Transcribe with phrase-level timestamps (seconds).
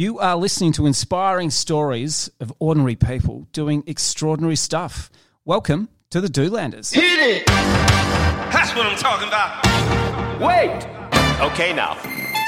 [0.00, 5.10] You are listening to inspiring stories of ordinary people doing extraordinary stuff.
[5.44, 6.94] Welcome to the Doolanders.
[6.94, 7.46] Hit it!
[7.46, 9.62] That's what I'm talking about.
[10.40, 10.70] Wait!
[11.52, 11.96] Okay, now,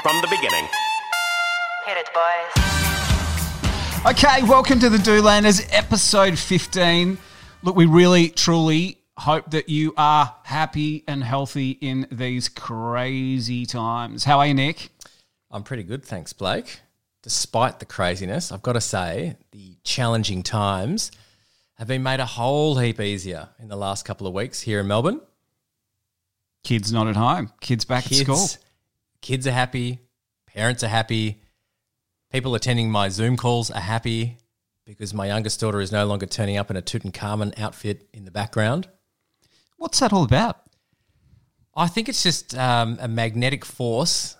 [0.03, 0.67] from the beginning.
[1.85, 2.55] Hit it, boys.
[4.07, 7.19] Okay, welcome to the Doolanders, episode 15.
[7.63, 14.25] Look, we really, truly hope that you are happy and healthy in these crazy times.
[14.25, 14.89] How are you, Nick?
[15.51, 16.81] I'm pretty good, thanks, Blake.
[17.23, 21.13] Despite the craziness, I've got to say, the challenging times
[21.75, 24.89] have been made a whole heap easier in the last couple of weeks here in
[24.89, 25.21] Melbourne.
[26.65, 28.63] Kids not at home, kids back Kids, at school.
[29.21, 30.01] kids are happy,
[30.47, 31.43] parents are happy,
[32.31, 34.39] people attending my Zoom calls are happy
[34.85, 38.31] because my youngest daughter is no longer turning up in a Tutankhamun outfit in the
[38.31, 38.89] background.
[39.77, 40.61] What's that all about?
[41.75, 44.37] I think it's just um, a magnetic force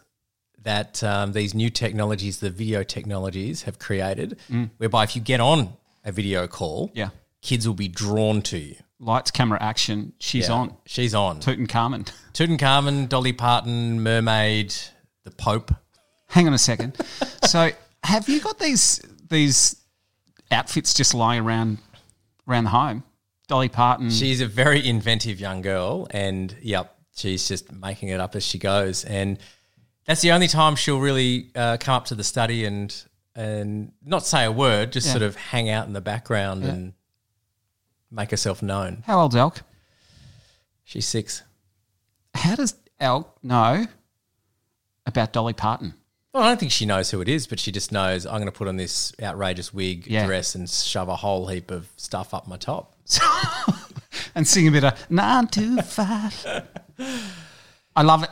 [0.63, 4.39] that um, these new technologies, the video technologies, have created,
[4.79, 5.73] whereby if you get on
[6.05, 7.11] a video call, Yeah.
[7.41, 8.77] kids will be drawn to you.
[9.01, 10.13] Lights, camera, action.
[10.21, 10.77] She's Yeah, on.
[10.87, 11.41] She's on.
[11.41, 12.13] Tutankhamun.
[12.35, 14.75] Tutankhamun, Dolly Parton, Mermaid,
[15.25, 15.75] the Pope.
[16.29, 16.97] Hang on a second.
[17.45, 17.71] so,
[18.05, 19.77] have you got these these
[20.51, 21.79] outfits just lying around
[22.49, 23.03] around the home?
[23.49, 24.09] Dolly Parton.
[24.11, 28.59] She's a very inventive young girl, and yep, she's just making it up as she
[28.59, 29.05] goes.
[29.05, 29.39] And
[30.05, 32.95] that's the only time she'll really uh, come up to the study and
[33.35, 35.13] and not say a word, just Yeah.
[35.13, 36.93] sort of hang out in the background and
[38.11, 39.03] make herself known.
[39.07, 39.63] How old's Elk?
[40.85, 41.43] She's six.
[42.35, 43.87] How does Elk know
[45.07, 45.95] about Dolly Parton?
[46.35, 48.47] Well, I don't think she knows who it is, but she just knows I'm going
[48.47, 50.27] to put on this outrageous wig, Yeah.
[50.27, 52.97] dress, and shove a whole heap of stuff up my top.
[54.35, 56.69] and sing a bit of nine to five.
[57.97, 58.31] I love it.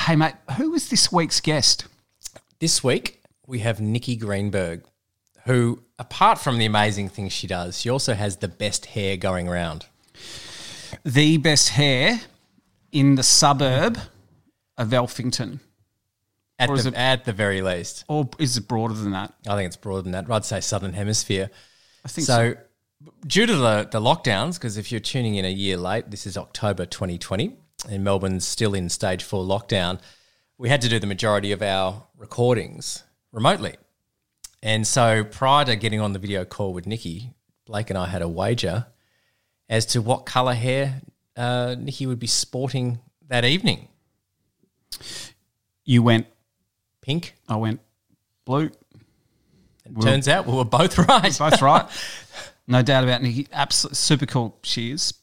[0.00, 1.86] Hey mate, who was this week's guest?
[2.60, 4.84] This week, we have Nicki Greenberg,
[5.44, 9.48] who, apart from the amazing things she does, she also has the best hair going
[9.48, 9.86] around.
[11.04, 12.20] The best hair
[12.92, 13.98] in the suburb
[14.76, 15.60] of Alphington.
[16.58, 18.04] At the, it- at the very least.
[18.08, 19.32] Or is it broader than that?
[19.46, 20.28] I think it's broader than that.
[20.30, 21.50] I'd say Southern Hemisphere.
[22.04, 22.54] I think So,
[23.26, 26.36] due to the, the lockdowns, because if you're tuning in a year late, this is
[26.36, 27.56] October 2020,
[27.88, 30.00] and Melbourne's still in stage four lockdown,
[30.56, 33.76] we had to do the majority of our recordings remotely.
[34.62, 37.34] And so, prior to getting on the video call with Nicki,
[37.64, 38.86] Blake and I had a wager
[39.68, 41.02] as to what colour hair
[41.36, 43.88] uh, Nicki would be sporting that evening.
[45.84, 46.26] You went,
[47.02, 47.34] Pink.
[47.48, 47.80] I went
[48.44, 48.70] blue.
[49.84, 51.38] It turns out we were both right.
[51.38, 51.86] Both right.
[52.66, 53.46] no doubt about Nicki.
[53.52, 55.14] Absolutely super cool she is.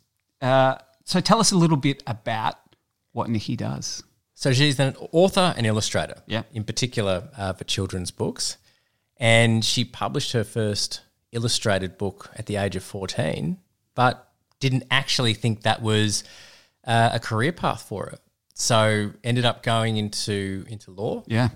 [0.41, 2.55] Uh, so tell us a little bit about
[3.13, 4.03] what Nicki does.
[4.33, 6.43] So she's an author and illustrator, Yeah.
[6.53, 8.57] in particular uh, for children's books.
[9.17, 11.01] And she published her first
[11.31, 13.57] illustrated book at the age of 14,
[13.93, 14.29] but
[14.59, 16.23] didn't actually think that was
[16.85, 18.17] uh, a career path for her.
[18.55, 21.49] So ended up going into into law Yeah.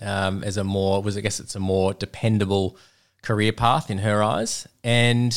[0.00, 2.76] um, as a more was I guess it's a more dependable
[3.22, 5.32] career path in her eyes, and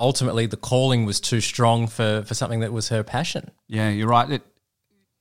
[0.00, 3.50] ultimately the calling was too strong for for something that was her passion.
[3.66, 4.30] Yeah, you're right.
[4.30, 4.42] It,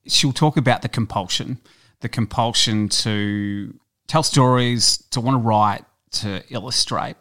[0.06, 1.60] she'll talk about the compulsion,
[2.02, 7.16] the compulsion to tell stories, to want to write, to illustrate.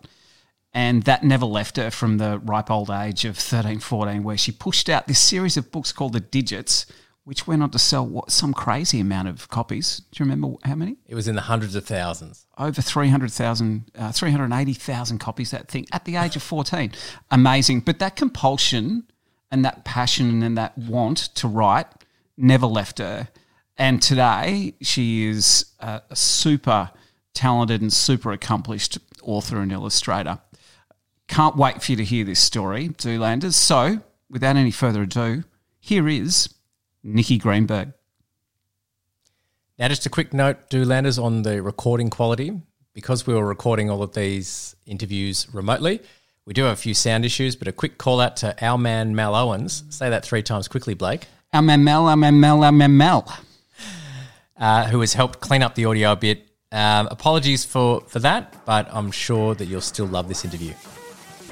[0.72, 4.52] And that never left her from the ripe old age of 13, 14, where she
[4.52, 6.84] pushed out this series of books called The Digits,
[7.26, 10.00] which went on to sell what, some crazy amount of copies.
[10.12, 10.96] Do you remember how many?
[11.08, 12.46] It was in the hundreds of thousands.
[12.56, 16.92] over 300,000, uh, 380,000 copies, that thing, at the age of 14.
[17.32, 17.80] Amazing.
[17.80, 19.08] But that compulsion
[19.50, 21.88] and that passion and that want to write
[22.36, 23.26] never left her.
[23.76, 26.92] And today she is a, a super
[27.34, 30.38] talented and super accomplished author and illustrator.
[31.26, 33.54] Can't wait for you to hear this story, Doolanders.
[33.54, 34.00] So,
[34.30, 35.42] without any further ado,
[35.80, 36.50] here is
[37.06, 37.92] Nicki Greenberg.
[39.78, 42.60] Now, just a quick note, Doolanders on the recording quality.
[42.94, 46.00] Because we were recording all of these interviews remotely,
[46.46, 49.14] we do have a few sound issues, but a quick call out to our man
[49.14, 49.84] Mal Owens.
[49.90, 53.38] Say that three times quickly, Blake, Our man Mel, our man Mel, our Mel.
[54.56, 56.48] uh, who has helped clean up the audio a bit.
[56.72, 60.72] Um, apologies for, for that, but I'm sure that you'll still love this interview.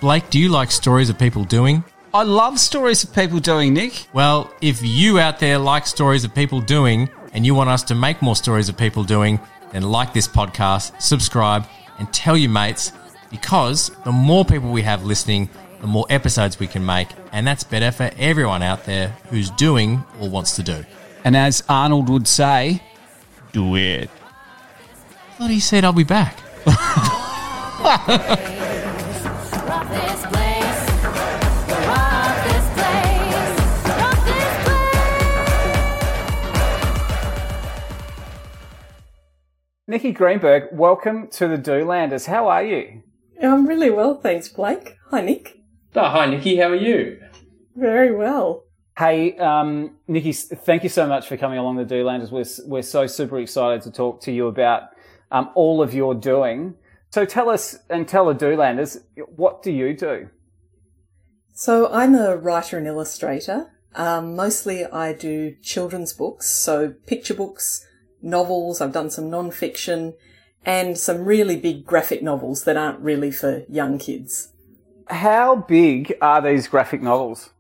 [0.00, 1.84] Blake, do you like stories of people doing?
[2.14, 4.06] I love stories of people doing, Nick.
[4.12, 7.96] Well, if you out there like stories of people doing and you want us to
[7.96, 9.40] make more stories of people doing,
[9.72, 11.66] then like this podcast, subscribe,
[11.98, 12.92] and tell your mates
[13.30, 15.50] because the more people we have listening,
[15.80, 17.08] the more episodes we can make.
[17.32, 20.84] And that's better for everyone out there who's doing or wants to do.
[21.24, 22.80] And as Arnold would say,
[23.50, 24.08] do it.
[25.10, 26.38] I thought he said I'll be back.
[39.94, 42.26] Nicki Greenberg, welcome to the Doolanders.
[42.26, 43.04] How are you?
[43.40, 44.96] I'm really well, thanks, Blake.
[45.12, 45.60] Hi, Nick.
[45.94, 46.56] Oh, hi, Nicki.
[46.56, 47.20] How are you?
[47.76, 48.64] Very well.
[48.98, 52.32] Hey, um, Nicki, thank you so much for coming along the Doolanders.
[52.32, 54.88] We're, we're so super excited to talk to you about
[55.30, 56.74] um, all of your doing.
[57.10, 58.98] So tell us and tell the Doolanders,
[59.36, 60.28] what do you do?
[61.52, 63.70] So I'm a writer and illustrator.
[63.94, 67.86] Um, mostly I do children's books, so picture books,
[68.24, 68.80] novels.
[68.80, 70.14] I've done some non-fiction
[70.64, 74.48] and some really big graphic novels that aren't really for young kids.
[75.08, 77.50] How big are these graphic novels?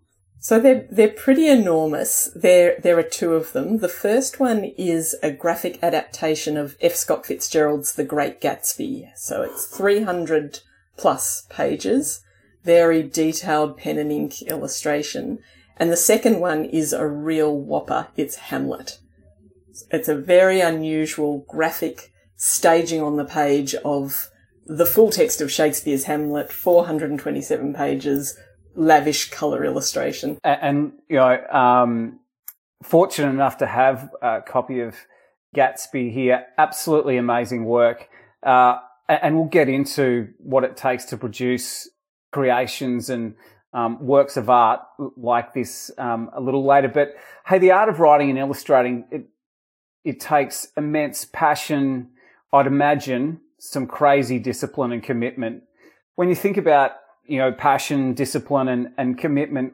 [0.44, 2.30] So they're they're pretty enormous.
[2.34, 3.78] There there are two of them.
[3.78, 6.94] The first one is a graphic adaptation of F.
[6.94, 9.10] Scott Fitzgerald's The Great Gatsby.
[9.16, 10.60] So it's 300
[10.98, 12.20] plus pages,
[12.62, 15.38] very detailed pen and ink illustration.
[15.78, 18.08] And the second one is a real whopper.
[18.14, 18.98] It's Hamlet.
[19.90, 24.30] It's a very unusual graphic staging on the page of
[24.66, 28.36] the full text of Shakespeare's Hamlet, 427 pages,
[28.74, 30.38] lavish color illustration.
[30.44, 32.20] A- And, you know, um,
[32.82, 34.94] fortunate enough to have a copy of
[35.54, 36.44] Gatsby here.
[36.58, 38.08] Absolutely amazing work.
[38.42, 38.76] Uh,
[39.08, 41.88] and we'll get into what it takes to produce
[42.32, 43.34] creations and
[43.72, 44.80] um, works of art
[45.16, 46.88] like this um, a little later.
[46.88, 47.14] But
[47.46, 49.26] hey, the art of writing and illustrating, it,
[50.04, 52.10] it takes immense passion.
[52.52, 55.62] I'd imagine some crazy discipline and commitment.
[56.14, 56.92] When you think about,
[57.26, 59.72] you know, passion, discipline and, and commitment,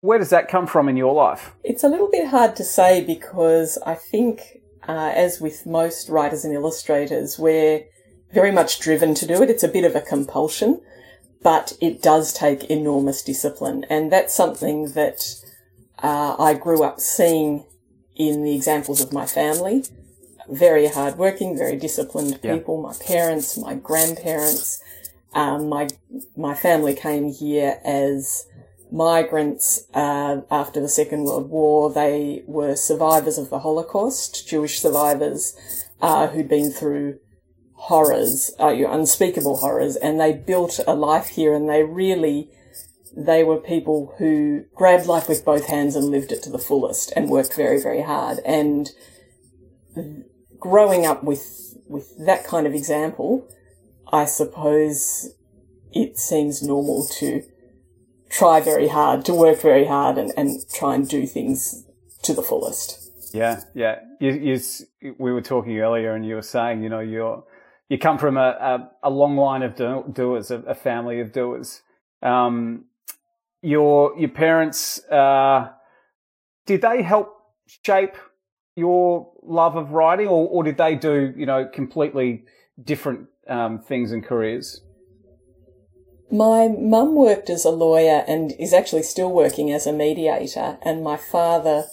[0.00, 1.52] where does that come from in your life?
[1.64, 6.44] It's a little bit hard to say because I think, uh, as with most writers
[6.44, 7.84] and illustrators, we're
[8.32, 9.50] very much driven to do it.
[9.50, 10.80] It's a bit of a compulsion,
[11.42, 13.84] but it does take enormous discipline.
[13.88, 15.36] And that's something that
[16.02, 17.64] uh, I grew up seeing
[18.16, 19.84] in the examples of my family.
[20.48, 22.56] Very hardworking, very disciplined Yeah.
[22.56, 22.80] people.
[22.80, 24.80] My parents, my grandparents,
[25.34, 25.88] um, my
[26.36, 28.46] my family came here as
[28.90, 31.92] migrants uh, after the Second World War.
[31.92, 35.54] They were survivors of the Holocaust, Jewish survivors
[36.00, 37.18] uh, who'd been through
[37.74, 41.52] horrors, uh, unspeakable horrors, and they built a life here.
[41.54, 42.48] And they really,
[43.16, 47.12] they were people who grabbed life with both hands and lived it to the fullest,
[47.16, 48.40] and worked very, very hard.
[48.44, 48.90] And
[50.60, 53.48] growing up with with that kind of example,
[54.12, 55.30] I suppose
[55.92, 57.42] it seems normal to
[58.28, 61.84] try very hard, to work very hard and, and try and do things
[62.22, 63.10] to the fullest.
[63.32, 64.00] Yeah, yeah.
[64.20, 67.44] You, you, we were talking earlier, and you were saying, you know, you're
[67.88, 71.32] you come from a, a, a long line of do, doers, a, a family of
[71.32, 71.82] doers.
[72.22, 72.86] Um,
[73.66, 75.68] your your parents uh,
[76.66, 77.32] did they help
[77.84, 78.14] shape
[78.76, 82.44] your love of writing, or, or did they do you know completely
[82.82, 84.82] different um, things and careers?
[86.30, 91.02] My mum worked as a lawyer and is actually still working as a mediator, and
[91.02, 91.86] my father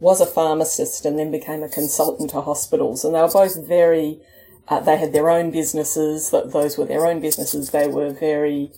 [0.00, 3.04] was a pharmacist and then became a consultant to hospitals.
[3.04, 4.20] And they were both very,
[4.68, 7.70] uh, they had their own businesses, th- those were their own businesses.
[7.70, 8.70] They were very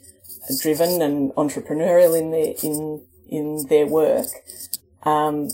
[0.60, 4.26] driven and entrepreneurial in their, in, in their work.
[5.02, 5.50] Um,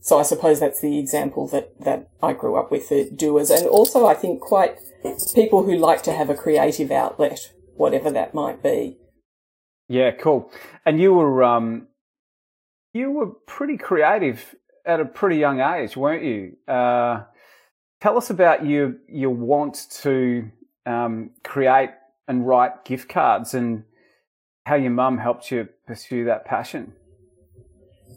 [0.00, 3.50] so I suppose that's the example that, that I grew up with, the doers.
[3.50, 4.78] And also I think quite
[5.34, 8.98] people who like to have a creative outlet, whatever that might be.
[9.88, 10.50] Yeah, cool.
[10.84, 11.88] And you were um,
[12.92, 14.54] you were pretty creative
[14.84, 16.56] at a pretty young age, weren't you?
[16.66, 17.24] Uh,
[18.00, 20.50] tell us about your your want to
[20.84, 21.90] um, create
[22.26, 23.84] and write gift cards and
[24.68, 26.92] how your mum helped you pursue that passion.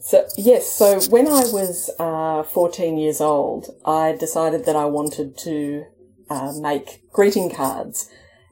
[0.01, 5.38] So yes, so when I was uh, 14 years old, I decided that I wanted
[5.39, 5.86] to
[6.29, 8.10] uh, make greeting cards.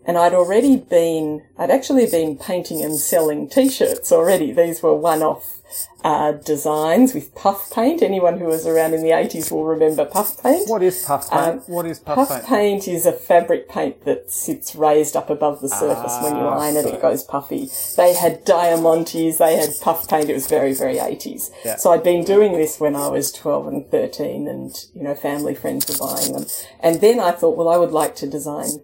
[0.09, 4.51] And I'd already been, I'd actually been painting and selling t-shirts already.
[4.51, 5.61] These were one-off
[6.03, 8.01] uh, designs with puff paint.
[8.01, 10.67] Anyone who was around in the 80s will remember puff paint.
[10.67, 11.43] What is puff paint?
[11.43, 12.41] Um, what is puff, Puff paint?
[12.41, 16.17] Puff paint is a fabric paint that sits raised up above the surface.
[16.23, 17.69] when you Ah, iron it, it goes puffy.
[17.95, 20.27] They had diamantes, they had puff paint.
[20.27, 21.51] It was very, very 80s.
[21.63, 21.75] Yeah.
[21.75, 25.53] So I'd been doing this when I was 12 and 13 and, you know, family
[25.53, 26.47] friends were buying them.
[26.79, 28.81] And then I thought, well, I would like to design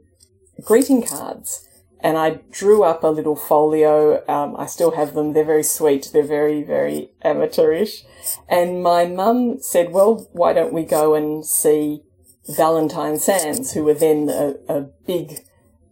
[0.64, 1.68] greeting cards.
[2.02, 4.24] And I drew up a little folio.
[4.28, 5.34] Um, I still have them.
[5.34, 6.10] They're very sweet.
[6.14, 8.04] They're very, very amateurish.
[8.48, 12.04] And my mum said, well, why don't we go and see
[12.48, 15.40] Valentine Sands, who were then a, a big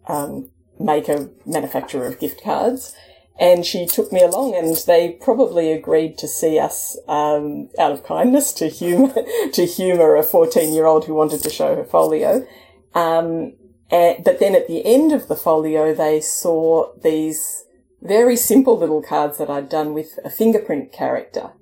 [0.06, 2.94] um, maker manufacturer of gift cards.
[3.38, 8.04] And she took me along, and they probably agreed to see us um, out of
[8.04, 9.12] kindness to humour
[9.52, 12.46] to humour a fourteen year old who wanted to show her folio.
[12.94, 13.54] Um,
[13.94, 17.64] and, but then at the end of the folio, they saw these
[18.02, 21.52] very simple little cards that I'd done with a fingerprint character,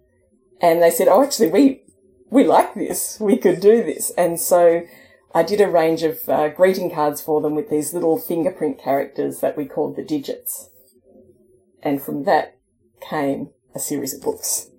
[0.58, 1.82] and they said, "Oh, actually, we
[2.30, 3.18] we like this.
[3.20, 4.80] We could do this." And so
[5.34, 9.40] I did a range of uh, greeting cards for them with these little fingerprint characters
[9.40, 10.70] that we called the digits.
[11.82, 12.56] And from that
[13.10, 14.70] came a series of books.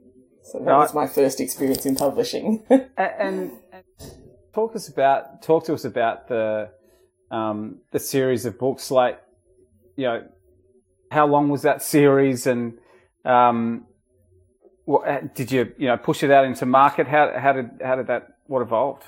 [0.42, 2.64] So that was my first experience in publishing.
[2.98, 3.82] And, and
[4.56, 6.72] talk us about talk to us about the
[7.34, 8.92] um, the series of books.
[8.92, 9.22] Like,
[9.96, 10.24] you know,
[11.12, 12.78] how long was that series, and
[13.26, 13.86] um,
[14.86, 17.08] what, uh, did you you know push it out into market?
[17.08, 19.04] How how did how did that what evolved?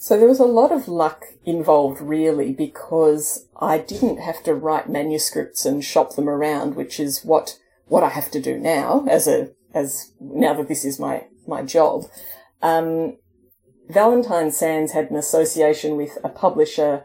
[0.00, 4.88] So there was a lot of luck involved really because I didn't have to write
[4.88, 9.26] manuscripts and shop them around, which is what, what I have to do now as
[9.26, 12.04] a, as now that this is my, my job.
[12.62, 13.16] Um,
[13.88, 17.04] Valentine Sands had an association with a publisher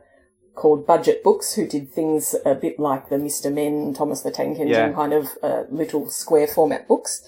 [0.56, 3.52] called Budget Books who did things a bit like the Mr.
[3.52, 4.94] Men, Thomas the Tank Engine Yeah.
[4.94, 7.24] kind of uh, little square format books.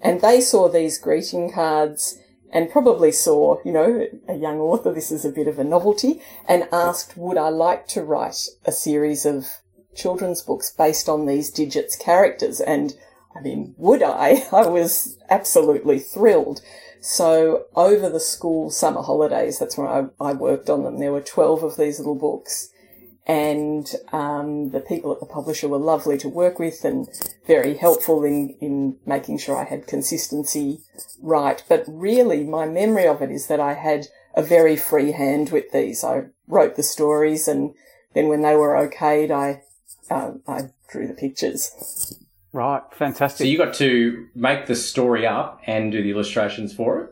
[0.00, 2.18] And they saw these greeting cards
[2.52, 6.22] and probably saw, you know, a young author, this is a bit of a novelty,
[6.46, 9.46] and asked, would I like to write a series of
[9.94, 12.60] children's books based on these digits characters?
[12.60, 12.94] And
[13.36, 14.46] I mean, would I?
[14.52, 16.60] I was absolutely thrilled.
[17.00, 20.98] So over the school summer holidays, that's when I, I worked on them.
[20.98, 22.70] There were 12 of these little books
[23.28, 27.06] and um, the people at the publisher were lovely to work with and
[27.46, 30.80] very helpful in, in making sure I had consistency
[31.20, 31.62] right.
[31.68, 35.72] But really, my memory of it is that I had a very free hand with
[35.72, 36.02] these.
[36.02, 37.74] I wrote the stories, and
[38.14, 39.62] then when they were okayed, I
[40.10, 42.18] um, I drew the pictures.
[42.52, 43.44] Right, fantastic.
[43.44, 47.10] So you got to make the story up and do the illustrations for it.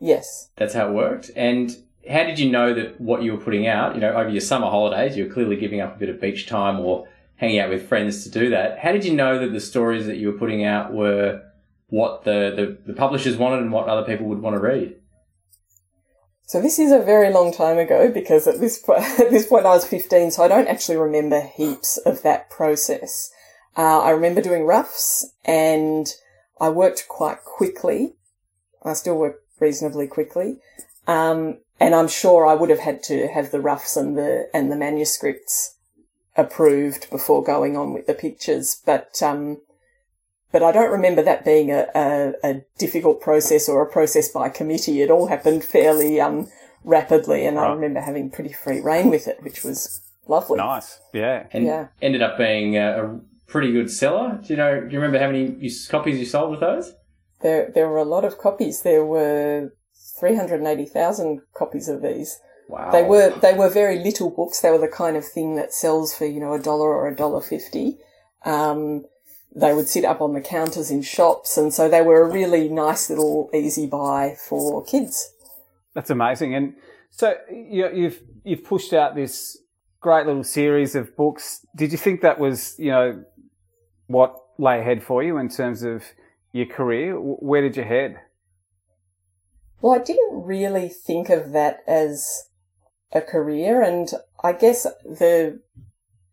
[0.00, 0.50] Yes.
[0.56, 1.30] That's how it worked.
[1.34, 1.76] And
[2.08, 4.68] how did you know that what you were putting out, you know, over your summer
[4.68, 7.88] holidays, you were clearly giving up a bit of beach time or hanging out with
[7.88, 8.78] friends to do that.
[8.78, 11.42] How did you know that the stories that you were putting out were
[11.88, 14.96] what the, the, the publishers wanted and what other people would want to read?
[16.46, 19.66] So this is a very long time ago because at this po- at this point
[19.66, 23.30] I was 15, so I don't actually remember heaps of that process.
[23.78, 26.08] Uh, I remember doing roughs and
[26.60, 28.14] I worked quite quickly.
[28.84, 30.56] I still work reasonably quickly.
[31.06, 34.70] Um, and I'm sure I would have had to have the roughs and the, and
[34.72, 35.76] the manuscripts
[36.36, 38.82] approved before going on with the pictures.
[38.84, 39.58] But, um,
[40.50, 44.48] but I don't remember that being a, a, a difficult process or a process by
[44.48, 45.02] committee.
[45.02, 46.48] It all happened fairly, um,
[46.84, 50.56] rapidly and I remember having pretty free rein with it, which was lovely.
[50.56, 51.46] nice, yeah.
[51.52, 51.88] And Yeah.
[52.02, 54.38] ended up being a, a pretty good seller.
[54.42, 56.94] Do you know, do you remember how many copies you sold with those?
[57.40, 58.82] There, there were a lot of copies.
[58.82, 59.72] There were
[60.18, 62.38] 380,000 copies of these.
[62.68, 62.90] Wow.
[62.90, 64.60] They were, they were very little books.
[64.60, 67.16] They were the kind of thing that sells for, you know, a dollar or a
[67.16, 67.96] dollar fifty.
[68.44, 69.06] Um,
[69.56, 71.56] they would sit up on the counters in shops.
[71.56, 75.32] And so they were a really nice little easy buy for kids.
[75.94, 76.54] That's amazing.
[76.54, 76.74] And
[77.10, 79.56] so you, you've you've pushed out this
[80.00, 81.66] great little series of books.
[81.74, 83.24] Did you think that was you know
[84.08, 86.02] what lay ahead for you in terms of
[86.52, 87.14] your career?
[87.14, 88.18] Where did you head?
[89.80, 92.48] Well, I didn't really think of that as
[93.12, 94.08] a career, and
[94.42, 95.60] I guess the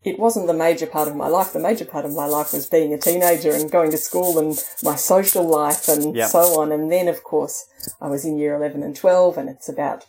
[0.04, 1.52] it wasn't the major part of my life.
[1.52, 4.56] The major part of my life was being a teenager and going to school and
[4.84, 6.30] my social life and Yep.
[6.30, 6.72] so on.
[6.72, 7.66] And then, of course,
[8.00, 10.06] I was in year eleven and twelve, and it's about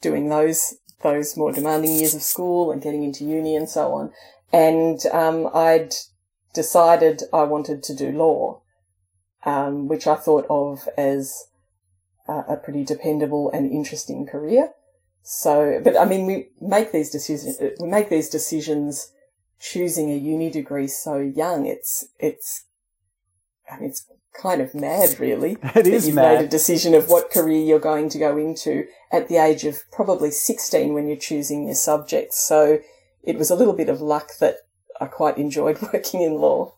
[0.00, 4.12] doing those those more demanding years of school and getting into uni and so on.
[4.52, 5.94] And um, I'd
[6.52, 8.62] decided I wanted to do law,
[9.44, 11.46] um, which I thought of as
[12.28, 14.70] uh, a pretty dependable and interesting career.
[15.22, 19.12] So, but I mean, we make these decisions, we make these decisions
[19.60, 21.66] choosing a uni degree so young.
[21.66, 22.64] It's, it's,
[23.70, 24.06] I mean, it's
[24.40, 25.56] kind of mad, really.
[25.76, 26.38] It is you've mad.
[26.38, 29.82] made a decision of what career you're going to go into at the age of
[29.92, 32.44] probably 16 when you're choosing your subjects.
[32.46, 32.78] So
[33.22, 34.56] it was a little bit of luck that
[35.00, 36.74] I quite enjoyed working in law.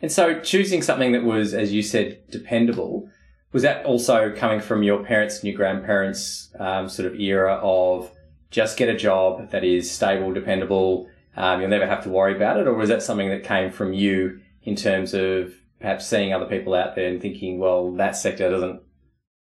[0.00, 3.08] And so choosing something that was, as you said, dependable,
[3.52, 8.10] was that also coming from your parents and your grandparents' um, sort of era of
[8.50, 12.58] just get a job that is stable, dependable, um, you'll never have to worry about
[12.58, 12.66] it?
[12.66, 16.74] Or was that something that came from you in terms of perhaps seeing other people
[16.74, 18.80] out there and thinking, well, that sector doesn't,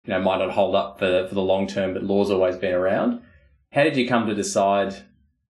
[0.05, 2.73] you know, might not hold up for, for the long term, but law's always been
[2.73, 3.21] around?
[3.71, 4.95] How did you come to decide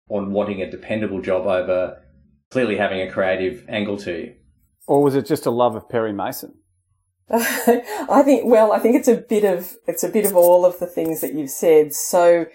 [0.09, 2.03] on wanting a dependable job over
[2.55, 4.35] clearly having a creative angle to you?
[4.87, 6.55] Or was it just a love of Perry Mason?
[7.29, 10.79] I think well, I think it's a bit of it's a bit of all of
[10.79, 11.93] the things that you've said.
[11.93, 12.47] So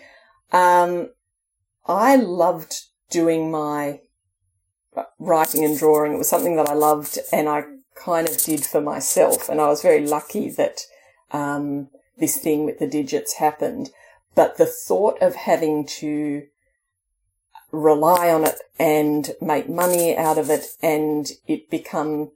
[0.53, 1.09] um
[1.85, 2.73] I loved
[3.09, 3.99] doing my
[5.19, 6.13] writing and drawing.
[6.13, 7.63] It was something that I loved and I
[7.93, 10.79] kind of did for myself and I was very lucky that
[11.31, 13.89] um this thing with the digits happened.
[14.33, 16.43] But the thought of having to
[17.71, 22.31] rely on it and make money out of it and it become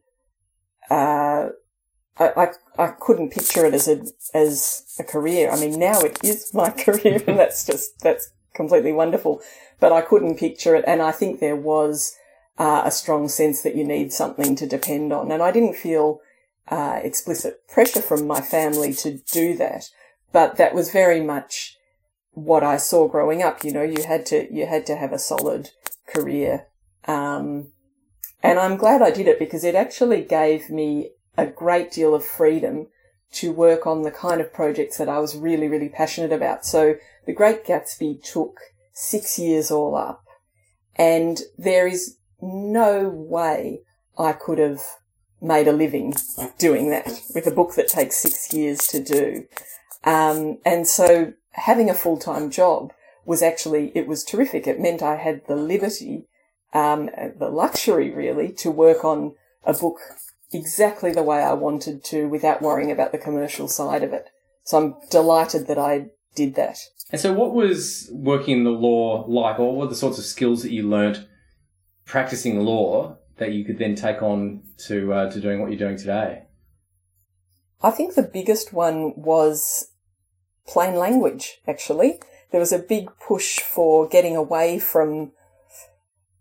[0.89, 1.49] uh
[2.19, 2.29] I,
[2.77, 5.49] I, I couldn't picture it as a as a career.
[5.49, 9.41] I mean, now it is my career, and that's just that's completely wonderful.
[9.79, 12.15] But I couldn't picture it, and I think there was
[12.57, 16.21] uh, a strong sense that you need something to depend on, and I didn't feel
[16.67, 19.89] uh, explicit pressure from my family to do that.
[20.31, 21.77] But that was very much
[22.33, 23.63] what I saw growing up.
[23.63, 25.71] You know, you had to you had to have a solid
[26.07, 26.67] career,
[27.05, 27.71] um,
[28.41, 32.25] and I'm glad I did it because it actually gave me a great deal of
[32.25, 32.87] freedom
[33.33, 36.65] to work on the kind of projects that I was really, really passionate about.
[36.65, 38.59] So The Great Gatsby took
[38.93, 40.23] six years all up
[40.95, 43.81] and there is no way
[44.17, 44.81] I could have
[45.41, 46.13] made a living
[46.57, 49.45] doing that with a book that takes six years to do.
[50.03, 52.93] Um, and so having a full-time job
[53.25, 54.67] was actually, it was terrific.
[54.67, 56.27] It meant I had the liberty,
[56.73, 59.99] um, the luxury really to work on a book
[60.51, 64.29] exactly the way I wanted to without worrying about the commercial side of it.
[64.63, 66.77] So I'm delighted that I did that.
[67.11, 70.25] And so, what was working in the law like, or what were the sorts of
[70.25, 71.27] skills that you learnt
[72.05, 75.97] practicing law that you could then take on to uh, to doing what you're doing
[75.97, 76.43] today?
[77.81, 79.89] I think the biggest one was
[80.67, 82.19] plain language, actually.
[82.51, 85.31] There was a big push for getting away from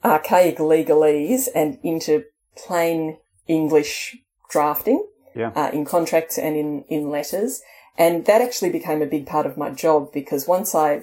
[0.04, 2.24] archaic legalese and into
[2.56, 4.16] plain English
[4.50, 5.52] drafting Yeah.
[5.54, 7.62] uh, in contracts and in, in letters.
[7.96, 11.02] And that actually became a big part of my job because once I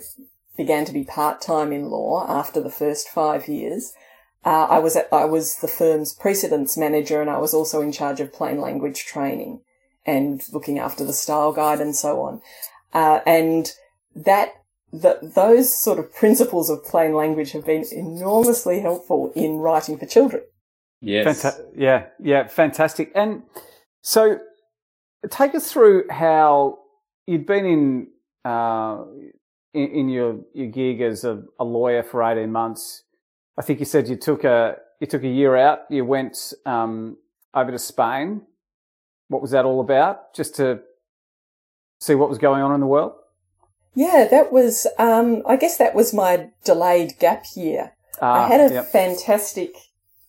[0.57, 3.93] began to be part time in law after the first five years,
[4.45, 7.91] uh, I was at, I was the firm's precedents manager and I was also in
[7.91, 9.61] charge of plain language training
[10.05, 12.41] and looking after the style guide and so on.
[12.93, 13.71] Uh, and
[14.15, 14.53] that
[14.91, 20.05] the, those sort of principles of plain language have been enormously helpful in writing for
[20.05, 20.41] children.
[21.01, 21.43] Yes.
[21.43, 23.11] Fanta- yeah, yeah, fantastic.
[23.15, 23.43] And
[24.01, 24.39] so,
[25.29, 26.79] take us through how
[27.27, 28.07] you'd been in
[28.43, 29.03] uh,
[29.73, 33.03] in, in your your gig as a, a lawyer for eighteen months.
[33.57, 35.79] I think you said you took a you took a year out.
[35.89, 37.17] You went um,
[37.53, 38.41] over to Spain.
[39.29, 40.33] What was that all about?
[40.33, 40.81] Just to
[41.99, 43.13] see what was going on in the world.
[43.93, 47.91] Yeah, that was, um, I guess that was my delayed gap year.
[48.21, 48.87] Ah, I had a yep.
[48.87, 49.75] fantastic,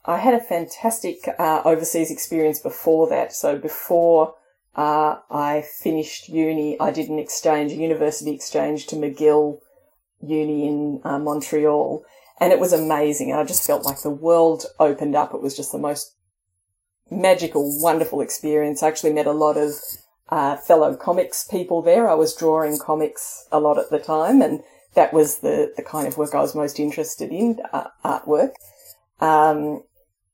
[0.04, 3.32] I had a fantastic uh, overseas experience before that.
[3.32, 4.34] So before
[4.74, 9.60] uh, I finished uni, I did an exchange, a university exchange to McGill
[10.22, 12.04] Uni in uh, Montreal,
[12.40, 13.30] and it was amazing.
[13.30, 15.34] And I just felt like the world opened up.
[15.34, 16.14] It was just the most
[17.10, 18.82] magical, wonderful experience.
[18.82, 19.72] I actually met a lot of
[20.30, 22.08] uh, fellow comics people there.
[22.08, 24.62] I was drawing comics a lot at the time, and
[24.94, 28.52] that was the, the kind of work I was most interested in, uh, artwork.
[29.20, 29.82] Um,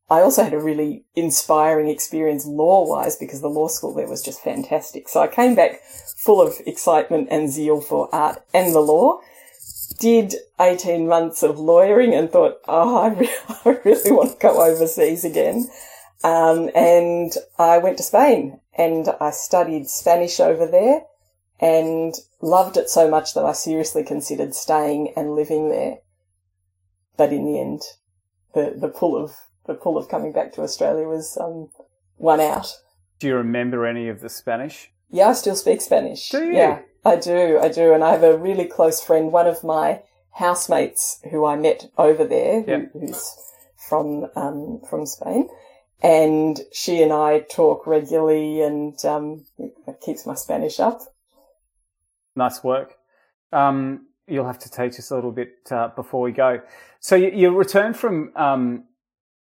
[0.08, 4.22] I also had a really inspiring experience law wise because the law school there was
[4.22, 5.08] just fantastic.
[5.08, 5.80] So I came back
[6.16, 9.20] full of excitement and zeal for art and the law.
[9.98, 14.62] Did 18 months of lawyering and thought, oh, I, re- I really want to go
[14.62, 15.68] overseas again.
[16.22, 21.02] Um, and I went to Spain and I studied Spanish over there
[21.58, 25.98] and loved it so much that I seriously considered staying and living there.
[27.16, 27.82] But in the end,
[28.54, 29.36] the, the pull of
[29.66, 31.70] the pull of coming back to Australia was um,
[32.18, 32.68] won out.
[33.18, 34.90] Do you remember any of the Spanish?
[35.10, 36.28] Yeah, I still speak Spanish.
[36.28, 36.52] Do you?
[36.52, 37.58] Yeah, I do.
[37.60, 37.92] I do.
[37.92, 42.24] And I have a really close friend, one of my housemates who I met over
[42.24, 43.36] there, who, who's
[43.88, 45.48] from um, from Spain.
[46.02, 49.44] And she and I talk regularly, and um,
[49.86, 51.00] that keeps my Spanish up.
[52.34, 52.94] Nice work.
[53.52, 56.60] Um, you'll have to teach us a little bit uh, before we go.
[57.00, 58.84] So you, you returned from um,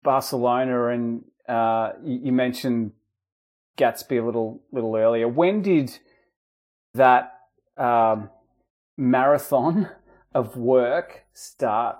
[0.04, 2.92] Barcelona, and uh, you, you mentioned
[3.78, 5.28] Gatsby a little little earlier.
[5.28, 5.98] When did
[6.94, 7.34] that
[7.78, 8.30] um,
[8.96, 9.90] marathon
[10.34, 11.98] of work start?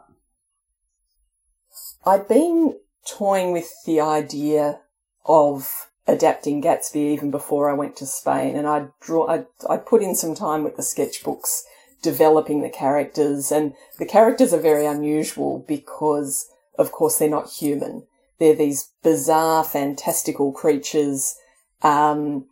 [2.06, 2.76] I'd been
[3.10, 4.80] toying with the idea
[5.26, 10.02] of adapting Gatsby even before I went to Spain, and I'd draw, I'd, I'd put
[10.02, 11.64] in some time with the sketchbooks
[12.02, 13.52] developing the characters.
[13.52, 18.04] And the characters are very unusual because, of course, they're not human.
[18.40, 21.36] They're these bizarre, fantastical creatures.
[21.82, 22.46] Um,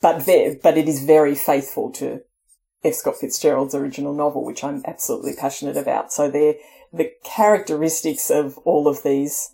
[0.00, 0.24] but
[0.62, 2.20] but it is very faithful to
[2.84, 2.94] F.
[2.94, 6.12] Scott Fitzgerald's original novel, which I'm absolutely passionate about.
[6.12, 6.54] So they're
[6.92, 9.50] the characteristics of all of these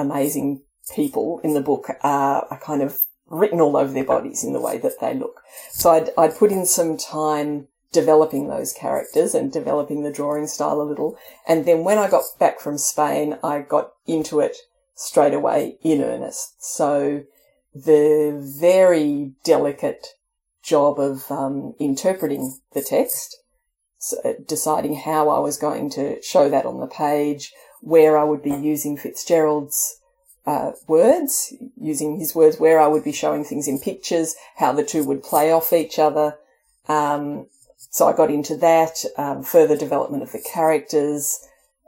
[0.00, 0.62] amazing
[0.94, 4.60] people in the book are, are kind of written all over their bodies in the
[4.60, 5.40] way that they look.
[5.70, 10.80] So I'd, I'd put in some time developing those characters and developing the drawing style
[10.80, 11.16] a little.
[11.46, 14.56] And then when I got back from Spain, I got into it
[14.94, 16.62] straight away in earnest.
[16.62, 17.24] So
[17.74, 20.08] the very delicate
[20.62, 23.36] job of um, interpreting the text,
[23.98, 28.24] so uh, deciding how I was going to show that on the page, where I
[28.24, 30.00] would be using Fitzgerald's
[30.46, 34.84] uh, words, using his words, where I would be showing things in pictures, how the
[34.84, 36.36] two would play off each other.
[36.88, 37.46] Um,
[37.90, 41.40] so I got into that, um, further development of the characters,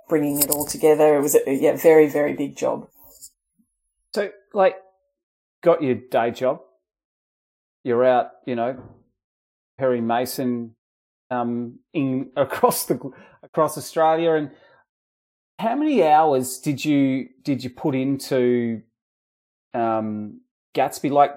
[0.08, 1.16] bringing it all together.
[1.16, 2.88] It was a yeah, very, very big job.
[4.14, 4.76] So, like,
[5.62, 6.60] got your day job.
[7.84, 8.82] You're out, you know,
[9.78, 10.74] Perry Mason,
[11.30, 13.00] um, in across the
[13.42, 14.50] across Australia, and
[15.62, 18.82] how many hours did you did you put into
[19.72, 20.40] um,
[20.74, 21.10] Gatsby?
[21.10, 21.30] Like,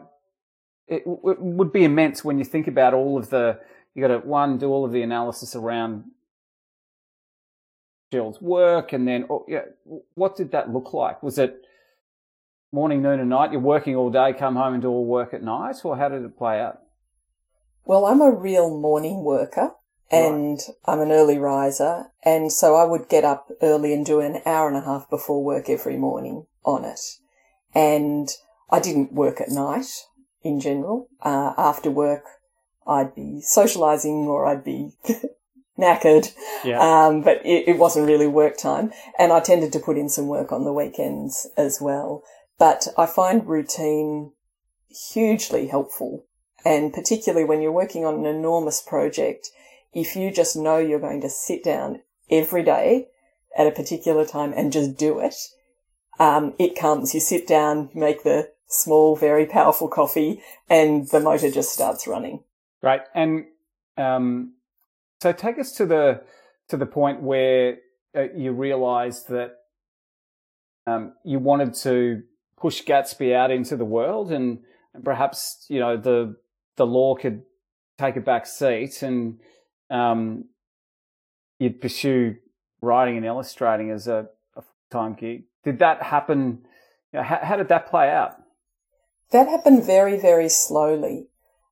[0.87, 3.59] it, it would be immense when you think about all of the
[3.93, 6.05] you got to one do all of the analysis around
[8.11, 9.65] Jill's work, and then oh, yeah,
[10.15, 11.21] what did that look like?
[11.21, 11.61] Was it
[12.71, 13.51] morning, noon, and night?
[13.51, 16.23] You're working all day, come home and do all work at night, or how did
[16.23, 16.79] it play out?
[17.85, 19.75] Well, I'm a real morning worker
[20.11, 22.05] and I'm an early riser.
[22.23, 25.43] And so I would get up early and do an hour and a half before
[25.43, 26.99] work every morning on it.
[27.73, 28.29] And
[28.69, 30.05] I didn't work at night
[30.43, 31.09] in general.
[31.21, 32.23] Uh, after work,
[32.87, 34.91] I'd be socializing or I'd be
[35.79, 36.31] knackered.
[36.63, 36.79] Yeah.
[36.79, 38.91] Um, but it, it wasn't really work time.
[39.17, 42.23] And I tended to put in some work on the weekends as well.
[42.57, 44.31] But I find routine
[45.11, 46.25] hugely helpful.
[46.63, 49.49] And particularly when you're working on an enormous project,
[49.95, 53.07] if you just know you're going to sit down every day
[53.57, 55.35] at a particular time and just do it,
[56.19, 57.13] um, it comes.
[57.13, 62.43] You sit down, make the small, very powerful coffee, and the motor just starts running.
[62.81, 63.01] Great.
[63.15, 63.45] And
[63.97, 64.53] um,
[65.21, 66.21] so take us to the
[66.67, 67.77] to the point where
[68.15, 69.51] uh, you realised that
[70.87, 72.23] um, you wanted to
[72.57, 74.59] push Gatsby out into the world, and,
[74.93, 76.35] and perhaps you know the
[76.75, 77.43] the law could
[77.97, 79.39] take a back seat, and
[79.89, 80.45] um,
[81.59, 82.35] you'd pursue
[82.81, 85.43] writing and illustrating as a, a full time gig.
[85.63, 86.65] Did that happen?
[87.11, 88.35] You know, how, how did that play out?
[89.31, 91.27] That happened very, very slowly.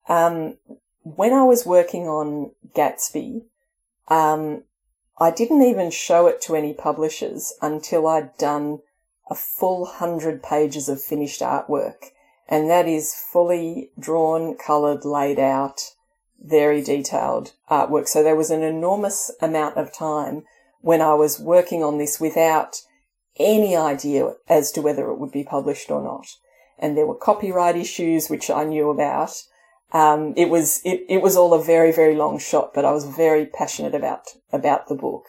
[0.07, 0.57] Um,
[1.03, 3.43] when I was working on Gatsby,
[4.07, 4.63] um,
[5.17, 8.79] I didn't even show it to any publishers until I'd done
[9.29, 12.11] a full hundred pages of finished artwork.
[12.47, 15.93] And that is fully drawn, coloured, laid out,
[16.41, 18.07] very detailed artwork.
[18.07, 20.43] So there was an enormous amount of time
[20.81, 22.81] when I was working on this without
[23.37, 26.27] any idea as to whether it would be published or not.
[26.77, 29.43] And there were copyright issues, which I knew about.
[29.91, 33.05] Um, it was, it, it was all a very, very long shot, but I was
[33.05, 35.25] very passionate about, about the book.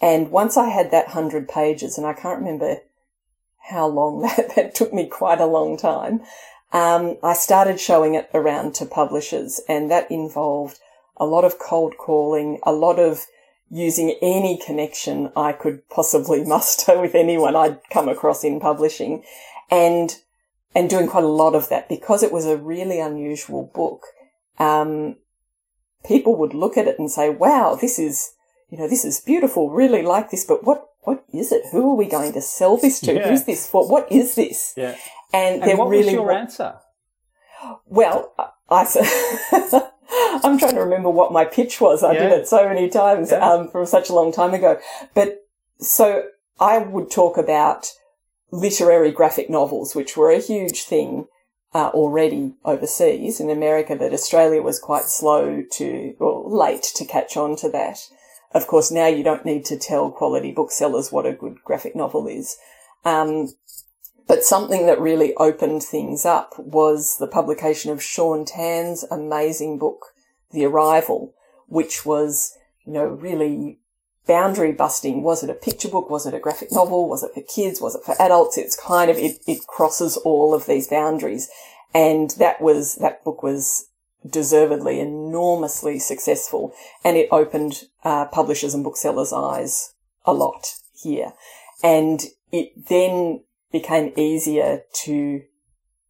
[0.00, 2.78] And once I had that hundred pages, and I can't remember
[3.68, 6.22] how long that, that took me quite a long time,
[6.72, 10.78] um, I started showing it around to publishers and that involved
[11.16, 13.26] a lot of cold calling, a lot of
[13.70, 19.24] using any connection I could possibly muster with anyone I'd come across in publishing
[19.70, 20.16] and,
[20.74, 24.06] and doing quite a lot of that because it was a really unusual book.
[24.58, 25.16] Um,
[26.04, 28.32] people would look at it and say, wow, this is,
[28.68, 31.62] you know, this is beautiful, really like this, but what, what is it?
[31.72, 33.14] Who are we going to sell this to?
[33.14, 33.28] Yeah.
[33.28, 33.88] Who's this for?
[33.88, 34.74] What is this?
[34.76, 34.96] Yeah.
[35.32, 36.74] And, And what really was your wa- answer?
[37.86, 38.32] well,
[38.68, 38.84] I,
[40.44, 42.02] I'm trying to remember what my pitch was.
[42.02, 43.38] I did it so many times Yeah.
[43.48, 44.78] um, from such a long time ago.
[45.14, 45.38] But
[45.78, 46.24] so
[46.58, 47.92] I would talk about
[48.50, 51.26] literary graphic novels, which were a huge thing
[51.72, 57.36] uh, already overseas in America, but Australia was quite slow to, or late to catch
[57.36, 57.98] on to that.
[58.52, 62.26] Of course, now you don't need to tell quality booksellers what a good graphic novel
[62.26, 62.56] is.
[63.04, 63.48] Um,
[64.26, 70.06] but something that really opened things up was the publication of Shaun Tan's amazing book,
[70.52, 71.34] The Arrival,
[71.66, 73.78] which was, you know, really
[74.26, 75.22] boundary busting.
[75.22, 76.10] Was it a picture book?
[76.10, 77.08] Was it a graphic novel?
[77.08, 77.80] Was it for kids?
[77.80, 78.58] Was it for adults?
[78.58, 81.48] It's kind of, it, it crosses all of these boundaries.
[81.92, 83.88] And that was, that book was
[84.28, 91.32] deservedly enormously successful, and it opened uh, publishers and booksellers' eyes a lot here,
[91.82, 95.42] and it then became easier to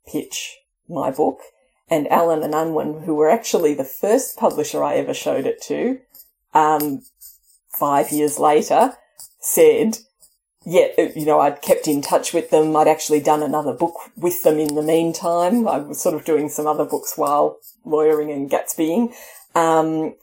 [0.06, 1.40] pitch my book.
[1.88, 5.98] And Allen and Unwin, who were actually the first publisher I ever showed it to,
[6.54, 7.02] um,
[7.68, 8.94] five years later,
[9.40, 9.98] said,
[10.64, 12.76] yeah, you know, I'd kept in touch with them.
[12.76, 15.66] I'd actually done another book with them in the meantime.
[15.66, 19.14] I was sort of doing some other books while lawyering and Gatsbying.
[19.54, 20.16] Um,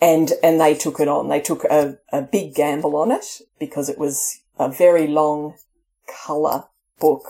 [0.00, 1.28] and, and they took it on.
[1.28, 5.56] They took a, a big gamble on it because it was a very long
[6.06, 6.64] colour
[6.98, 7.26] book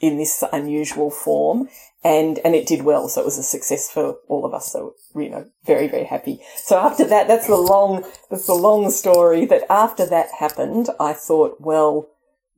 [0.00, 1.68] in this unusual form
[2.04, 3.08] and and it did well.
[3.08, 4.72] So it was a success for all of us.
[4.72, 6.40] So you know very very happy.
[6.56, 11.12] So after that that's the long that's the long story that after that happened i
[11.12, 12.08] thought well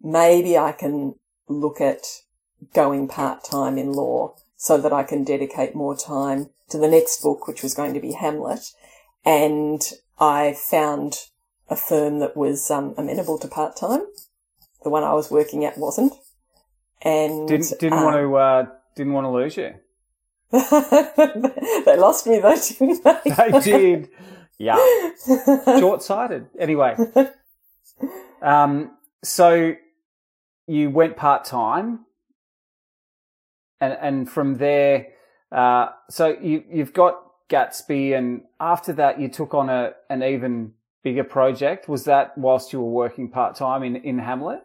[0.03, 1.15] maybe i can
[1.49, 2.23] look at
[2.75, 7.47] going part-time in law so that i can dedicate more time to the next book
[7.47, 8.73] which was going to be hamlet.
[9.25, 9.81] And
[10.19, 11.15] i found
[11.71, 14.03] a firm that was um, amenable to part-time.
[14.83, 16.13] The one i was working at wasn't
[17.03, 19.75] and Didn't didn't um, want to uh, didn't want to lose you.
[21.85, 23.21] they lost me though, didn't they?
[23.51, 24.09] They did.
[24.59, 24.79] Yeah.
[25.79, 26.47] Short sighted.
[26.59, 26.97] Anyway.
[28.43, 29.75] Um, so
[30.67, 32.07] you went part time
[33.81, 35.09] and and from there
[35.53, 40.73] uh, so you you've got Gatsby and after that you took on a an even
[41.03, 41.89] bigger project.
[41.89, 44.63] Was that whilst you were working part time in, in Hamlet?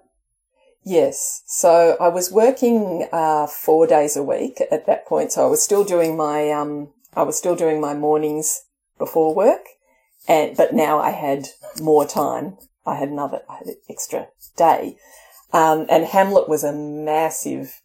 [0.84, 1.43] Yes.
[1.46, 5.32] So I was working uh, four days a week at that point.
[5.32, 8.65] So I was still doing my um, I was still doing my mornings
[8.98, 9.65] before work,
[10.28, 11.48] and but now I had
[11.82, 12.58] more time.
[12.86, 14.98] I had another I had an extra day,
[15.54, 17.82] um, and Hamlet was a massive,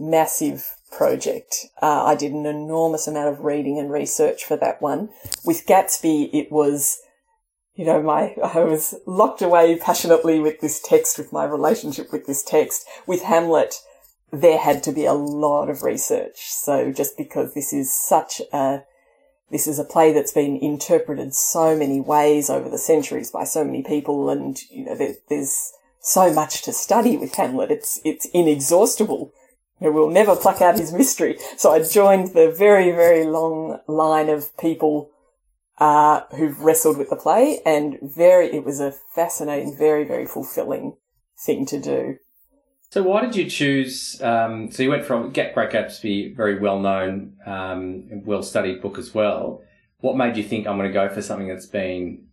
[0.00, 1.66] massive project.
[1.80, 5.10] Uh, I did an enormous amount of reading and research for that one.
[5.44, 7.00] With Gatsby, it was
[7.74, 12.26] you know, my, I was locked away passionately with this text, with my relationship with
[12.26, 12.86] this text.
[13.06, 13.76] With Hamlet,
[14.30, 16.50] there had to be a lot of research.
[16.50, 18.84] So just because this is such a,
[19.50, 23.64] this is a play that's been interpreted so many ways over the centuries by so
[23.64, 27.70] many people and, you know, there, there's so much to study with Hamlet.
[27.70, 29.32] It's, it's inexhaustible.
[29.80, 31.38] You know, We'll never pluck out his mystery.
[31.56, 35.11] So I joined the very, very long line of people
[35.82, 40.96] uh, who've wrestled with the play and very, it was a fascinating, very, very fulfilling
[41.44, 42.18] thing to do.
[42.90, 44.20] So why did you choose?
[44.22, 48.96] Um, so you went from Get Great Gatsby, very well known, um, well studied book
[48.96, 49.60] as well.
[49.98, 52.26] What made you think I'm going to go for something that's been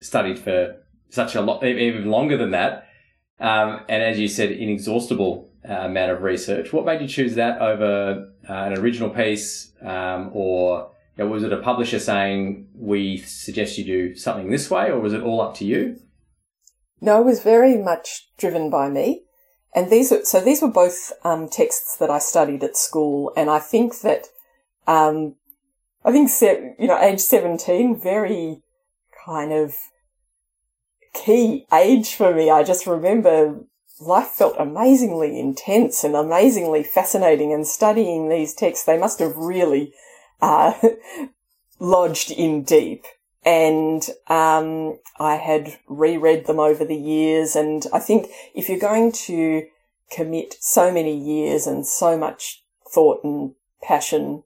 [0.00, 0.76] studied for
[1.10, 2.88] such a lot, even longer than that?
[3.38, 6.72] Um, and as you said, inexhaustible uh, amount of research.
[6.72, 10.92] What made you choose that over uh, an original piece, um, or
[11.24, 15.12] know, was it a publisher saying we suggest you do something this way, or was
[15.12, 15.98] it all up to you?
[17.00, 19.24] No, it was very much driven by me.
[19.74, 23.32] And these are, so these were both um, texts that I studied at school.
[23.36, 24.26] And I think that,
[24.86, 25.34] um,
[26.04, 28.62] I think, se- you know, age 17, very
[29.26, 29.74] kind of
[31.12, 32.50] key age for me.
[32.50, 33.60] I just remember
[34.00, 38.84] life felt amazingly intense and amazingly fascinating and studying these texts.
[38.84, 39.92] They must have really,
[40.40, 40.74] uh,
[41.78, 43.04] lodged in deep.
[43.44, 47.54] And um, I had reread them over the years.
[47.54, 49.66] And I think if you're going to
[50.10, 54.42] commit so many years and so much thought and passion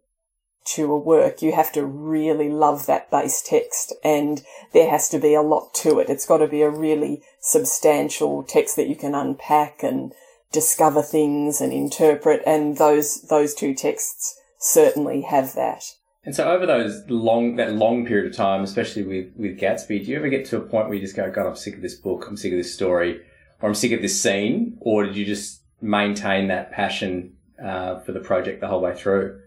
[0.65, 5.19] to a work, you have to really love that base text and there has to
[5.19, 6.11] be a lot to it.
[6.11, 10.13] It's got to be a really substantial text that you can unpack and
[10.53, 12.43] discover things and interpret.
[12.47, 15.85] And those, those two texts certainly have that.
[16.23, 20.11] And so over those long, that long period of time, especially with, with Gatsby, do
[20.11, 21.95] you ever get to a point where you just go, God, I'm sick of this
[21.95, 22.27] book.
[22.29, 23.23] I'm sick of this story
[23.63, 24.77] or I'm sick of this scene?
[24.81, 29.41] Or did you just maintain that passion, uh, for the project the whole way through?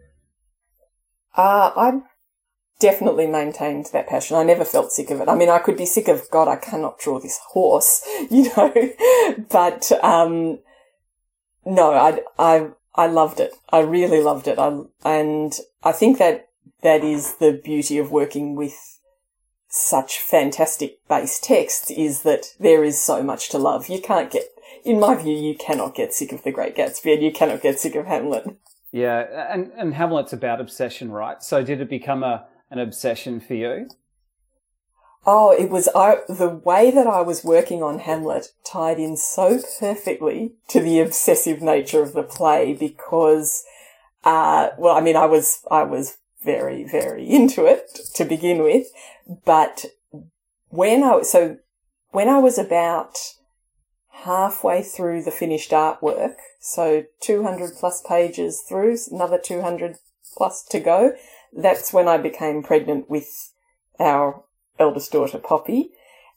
[1.38, 2.02] Uh, I
[2.80, 4.36] definitely maintained that passion.
[4.36, 5.30] I never felt sick of it.
[5.30, 8.74] I mean, I could be sick of, God, I cannot draw this horse, you know,
[9.50, 10.60] but, um,
[11.66, 13.54] no, I, I, I loved it.
[13.70, 14.60] I really loved it.
[14.60, 15.54] I, and
[15.84, 16.50] I think that
[16.82, 19.00] that is the beauty of working with
[19.68, 23.88] such fantastic base texts is that there is so much to love.
[23.88, 24.44] You can't get,
[24.86, 27.80] in my view, you cannot get sick of The Great Gatsby and you cannot get
[27.80, 28.46] sick of Hamlet.
[28.92, 31.42] Yeah, and, and Hamlet's about obsession, right?
[31.42, 33.88] So did it become a an obsession for you?
[35.26, 39.60] Oh, it was I, the way that I was working on Hamlet tied in so
[39.80, 43.64] perfectly to the obsessive nature of the play because,
[44.26, 48.88] uh, well, I mean, I was, I was very, very into it to begin with.
[49.46, 49.86] But
[50.70, 51.58] when I, so
[52.12, 53.18] when I was about
[54.10, 59.98] halfway through the finished artwork, so 200 plus pages through, another 200
[60.36, 61.14] plus to go,
[61.56, 63.54] that's when I became pregnant with
[64.00, 64.44] our
[64.80, 65.92] eldest daughter, Poppy.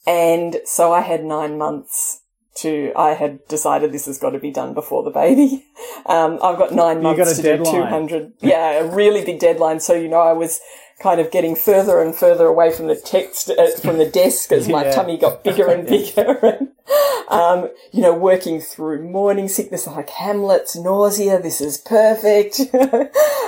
[0.07, 2.21] And so I had nine months
[2.57, 5.65] to, I had decided this has got to be done before the baby.
[6.07, 7.75] Um, I've got nine months got to deadline.
[7.75, 8.33] do 200.
[8.41, 9.81] Yeah, a really big deadline.
[9.81, 10.61] So, you know, I was
[11.03, 14.69] kind of getting further and further away from the text, uh, from the desk as
[14.69, 14.91] my Yeah.
[14.93, 16.39] tummy got bigger and bigger.
[16.47, 16.69] and,
[17.29, 21.43] um, you know, working through morning sickness like Hamlet's nausea.
[21.43, 22.61] This is perfect.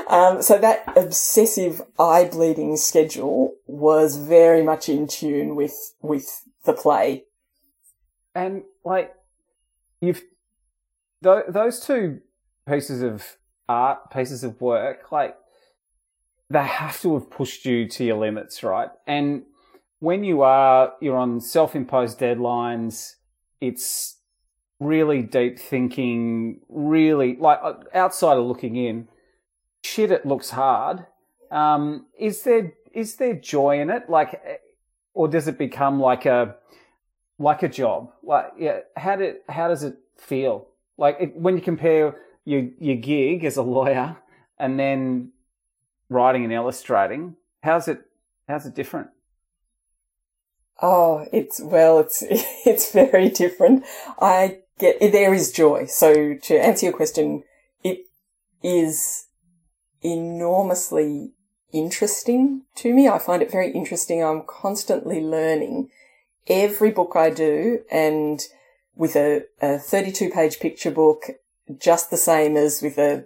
[0.09, 6.73] um, so that obsessive eye bleeding schedule was very much in tune with, with the
[6.73, 7.25] play.
[8.35, 9.15] And like
[10.01, 10.23] you've
[11.23, 12.21] th- those two
[12.69, 13.37] pieces of
[13.69, 15.37] art, pieces of work, like
[16.51, 18.91] they have to have pushed you to your limits, right?
[19.07, 19.43] And
[20.01, 23.15] when you are you're on self-imposed deadlines,
[23.61, 24.17] it's
[24.81, 27.61] really deep thinking, really like
[27.95, 29.09] outside of looking in.
[29.83, 31.07] Shit, it looks hard.
[31.51, 34.11] Um, is there is there joy in it?
[34.11, 34.41] Like,
[35.15, 36.57] or does it become like a
[37.39, 38.13] like a job.
[38.23, 40.69] Like, yeah, how did how does it feel?
[40.97, 44.17] Like it, when you compare your your gig as a lawyer
[44.59, 45.33] and then
[46.09, 48.03] writing and illustrating, how's it
[48.49, 49.09] how's it different?
[50.83, 52.23] Oh, it's well, it's
[52.67, 53.85] it's very different.
[54.21, 55.87] I get there is joy.
[55.87, 57.45] So to answer your question,
[57.85, 58.07] it
[58.63, 59.27] is
[60.03, 61.33] enormously
[61.73, 63.09] interesting to me.
[63.09, 64.23] I find it very interesting.
[64.23, 65.91] I'm constantly learning
[66.47, 68.41] every book I do, and
[68.97, 71.25] with a, a 32 page picture book,
[71.79, 73.25] just the same as with a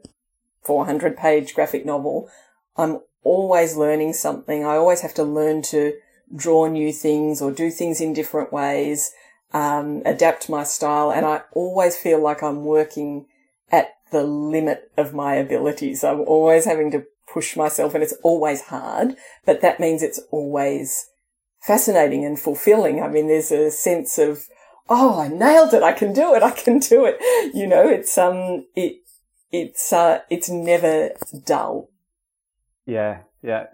[0.62, 2.28] 400 page graphic novel.
[2.76, 4.64] I'm always learning something.
[4.64, 5.94] I always have to learn to
[6.34, 9.12] draw new things or do things in different ways,
[9.52, 11.10] um, adapt my style.
[11.10, 13.26] And I always feel like I'm working
[13.70, 16.04] at the limit of my abilities.
[16.04, 21.08] I'm always having to push myself and it's always hard, but that means it's always
[21.60, 23.02] fascinating and fulfilling.
[23.02, 24.48] I mean, there's a sense of,
[24.88, 25.82] oh, I nailed it.
[25.82, 26.42] I can do it.
[26.42, 27.16] I can do it.
[27.54, 28.96] You know, it's, um, it,
[29.50, 31.10] it's, uh, it's never
[31.44, 31.90] dull.
[32.86, 33.66] Yeah, yeah.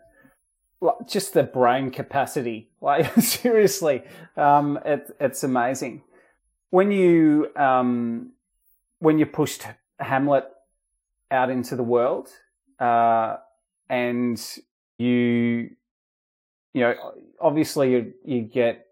[0.81, 2.66] Like, just the brain capacity.
[2.81, 4.05] Like seriously,
[4.37, 6.03] um, it, it's amazing.
[6.71, 8.35] When you um,
[9.01, 9.66] when you pushed
[9.99, 10.44] Hamlet
[11.29, 12.29] out into the world,
[12.79, 13.38] uh,
[13.88, 14.40] and
[14.98, 15.70] you
[16.74, 16.94] you know
[17.40, 18.87] obviously you, you get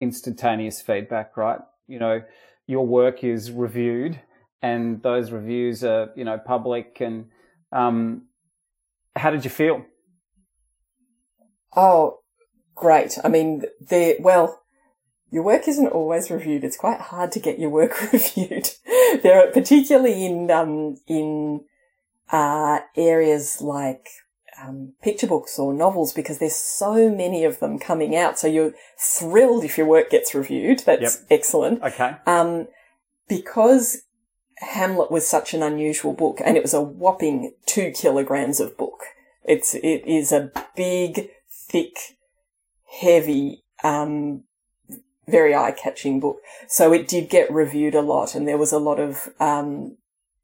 [0.00, 1.60] instantaneous feedback, right?
[1.86, 2.22] You know
[2.66, 4.20] your work is reviewed,
[4.62, 7.26] and those reviews are you know public and
[7.72, 8.28] um,
[9.16, 9.84] how did you feel?
[11.76, 12.20] Oh,
[12.74, 13.18] great.
[13.24, 14.62] I mean, the, well,
[15.30, 16.64] your work isn't always reviewed.
[16.64, 18.70] It's quite hard to get your work reviewed.
[19.22, 21.64] there are, particularly in, um, in,
[22.30, 24.08] uh, areas like,
[24.62, 28.38] um, picture books or novels because there's so many of them coming out.
[28.38, 30.80] So you're thrilled if your work gets reviewed.
[30.80, 31.26] That's Yep.
[31.30, 31.82] excellent.
[31.82, 32.16] Okay.
[32.26, 32.68] Um,
[33.28, 34.02] because
[34.58, 39.04] Hamlet was such an unusual book and it was a whopping two kilograms of book.
[39.44, 42.16] It's, it is a big, thick,
[43.00, 44.44] heavy, um,
[45.26, 46.38] very eye-catching book.
[46.68, 49.96] So it did get reviewed a lot and there was a lot of, um,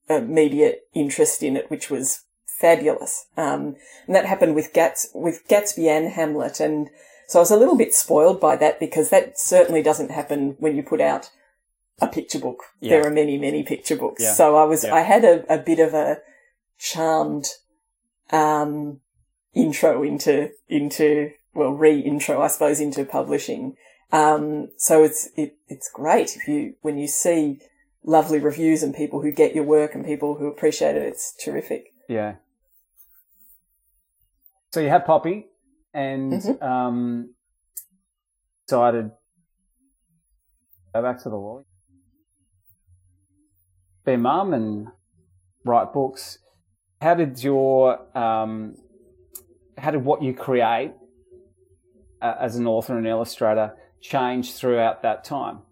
[0.09, 2.25] uh, media interest in it, which was
[2.61, 3.27] fabulous.
[3.37, 6.61] Um, and that happened with Gats, with Gatsby and Hamlet.
[6.61, 6.91] And
[7.27, 10.77] so I was a little bit spoiled by that because that certainly doesn't happen when
[10.77, 11.31] you put out
[12.01, 12.65] a picture book.
[12.81, 12.91] Yeah.
[12.91, 14.23] There are many, many picture books.
[14.23, 14.35] Yeah.
[14.35, 14.95] So I was, Yeah.
[14.95, 16.19] I had a, a bit of a
[16.79, 17.47] charmed,
[18.31, 19.01] um,
[19.55, 23.77] intro into, into, well, re-intro, I suppose, into publishing.
[24.13, 27.61] Um, so it's, it, it's great if you, when you see
[28.05, 31.93] lovely reviews and people who get your work and people who appreciate it, it's terrific.
[32.09, 32.37] Yeah.
[34.73, 35.49] So you had Poppy
[35.93, 36.63] and Mhm.
[36.63, 37.35] um,
[38.67, 39.11] decided
[40.95, 41.63] go back to the law,
[44.05, 44.89] be a mum and
[45.65, 46.39] write books.
[47.01, 48.77] How did your um,
[49.77, 50.93] how did what you create
[52.23, 55.63] uh, as an author and illustrator change throughout that time?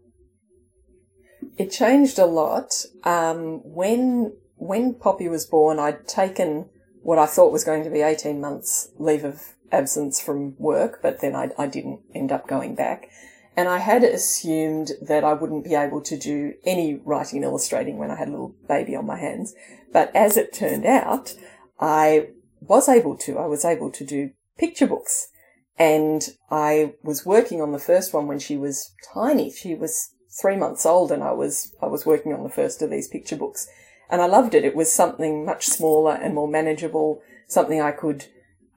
[1.57, 2.85] It changed a lot.
[3.05, 6.69] Um, when when Poppy was born, I'd taken
[7.03, 11.21] what I thought was going to be eighteen months leave of absence from work, but
[11.21, 13.11] then I, I didn't end up going back.
[13.57, 17.99] And I had assumed that I wouldn't be able to do any writing and illustrating
[17.99, 19.53] when I had a little baby on my hands.
[19.93, 21.35] But as it turned out,
[21.81, 22.29] I
[22.61, 23.37] was able to.
[23.37, 25.29] I was able to do picture books.
[25.77, 29.51] And I was working on the first one when she was tiny.
[29.51, 32.91] She was three months old and I was, I was working on the first of
[32.91, 33.69] these picture books.
[34.11, 34.65] And I loved it.
[34.65, 38.27] It was something much smaller and more manageable, something I could,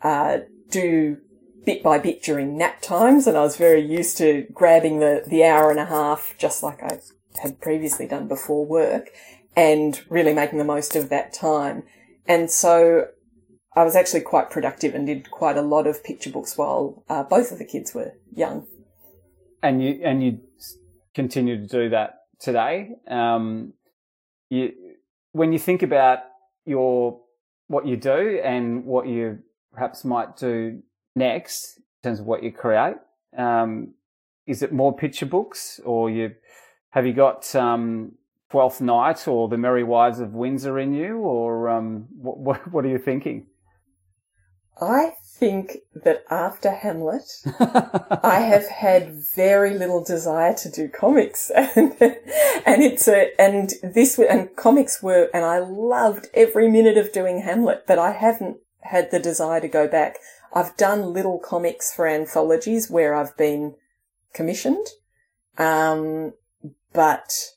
[0.02, 1.18] uh, do
[1.66, 3.28] bit by bit during nap times.
[3.28, 6.82] And I was very used to grabbing the, the hour and a half, just like
[6.84, 7.00] I
[7.42, 9.10] had previously done before work
[9.56, 11.84] and really making the most of that time.
[12.28, 13.08] And so
[13.76, 17.24] I was actually quite productive and did quite a lot of picture books while uh,
[17.24, 18.68] both of the kids were young.
[19.64, 20.40] And you and you
[21.14, 22.90] continue to do that today.
[23.08, 23.74] Um,
[24.50, 24.72] you,
[25.32, 26.20] when you think about
[26.66, 27.20] your
[27.68, 29.40] what you do and what you
[29.72, 30.82] perhaps might do
[31.16, 32.96] next in terms of what you create,
[33.38, 33.94] um,
[34.46, 36.32] is it more picture books, or you
[36.90, 38.14] have you got um,
[38.50, 42.86] Twelfth Night or The Merry Wives of Windsor in you, or um, what, what what
[42.86, 43.48] are you thinking?
[44.82, 47.24] I think that after Hamlet,
[47.60, 54.18] I have had very little desire to do comics, and, and it's a and this
[54.18, 59.12] and comics were and I loved every minute of doing Hamlet, but I haven't had
[59.12, 60.18] the desire to go back.
[60.54, 63.76] I've done little comics for anthologies where I've been
[64.34, 64.88] commissioned,
[65.60, 66.34] um,
[66.92, 67.52] but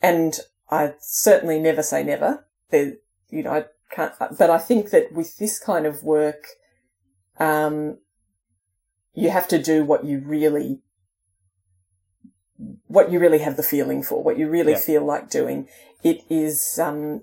[0.00, 0.38] and
[0.70, 2.46] I certainly never say never.
[2.70, 2.94] There,
[3.30, 3.64] you know,
[3.96, 6.46] but I think that with this kind of work,
[7.38, 7.98] um,
[9.14, 10.80] you have to do what you really,
[12.86, 14.78] what you really have the feeling for, what you really Yeah.
[14.78, 15.68] feel like doing.
[16.02, 17.22] It is, um,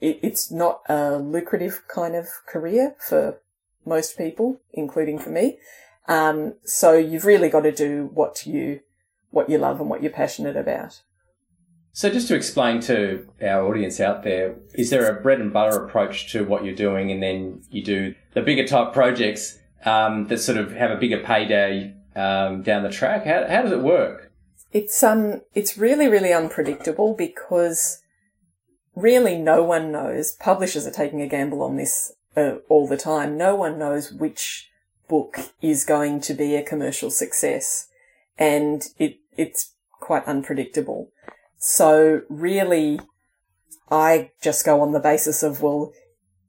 [0.00, 3.40] it, it's not a lucrative kind of career for
[3.84, 5.58] most people, including for me.
[6.08, 8.80] Um, so you've really got to do what you,
[9.30, 11.00] what you love and what you're passionate about.
[11.96, 15.82] So, just to explain to our audience out there, is there a bread and butter
[15.82, 20.36] approach to what you're doing, and then you do the bigger type projects um, that
[20.36, 23.24] sort of have a bigger payday um, down the track?
[23.24, 24.30] How, how does it work?
[24.72, 28.02] It's um it's really really unpredictable because
[28.94, 30.32] really no one knows.
[30.32, 33.38] Publishers are taking a gamble on this uh, all the time.
[33.38, 34.70] No one knows which
[35.08, 37.88] book is going to be a commercial success,
[38.36, 41.10] and it it's quite unpredictable.
[41.58, 43.00] So really,
[43.90, 45.92] I just go on the basis of well,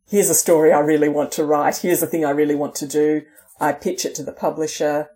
[0.09, 1.77] here's a story I really want to write.
[1.77, 3.23] Here's a thing I really want to do.
[3.59, 5.09] I pitch it to the publisher,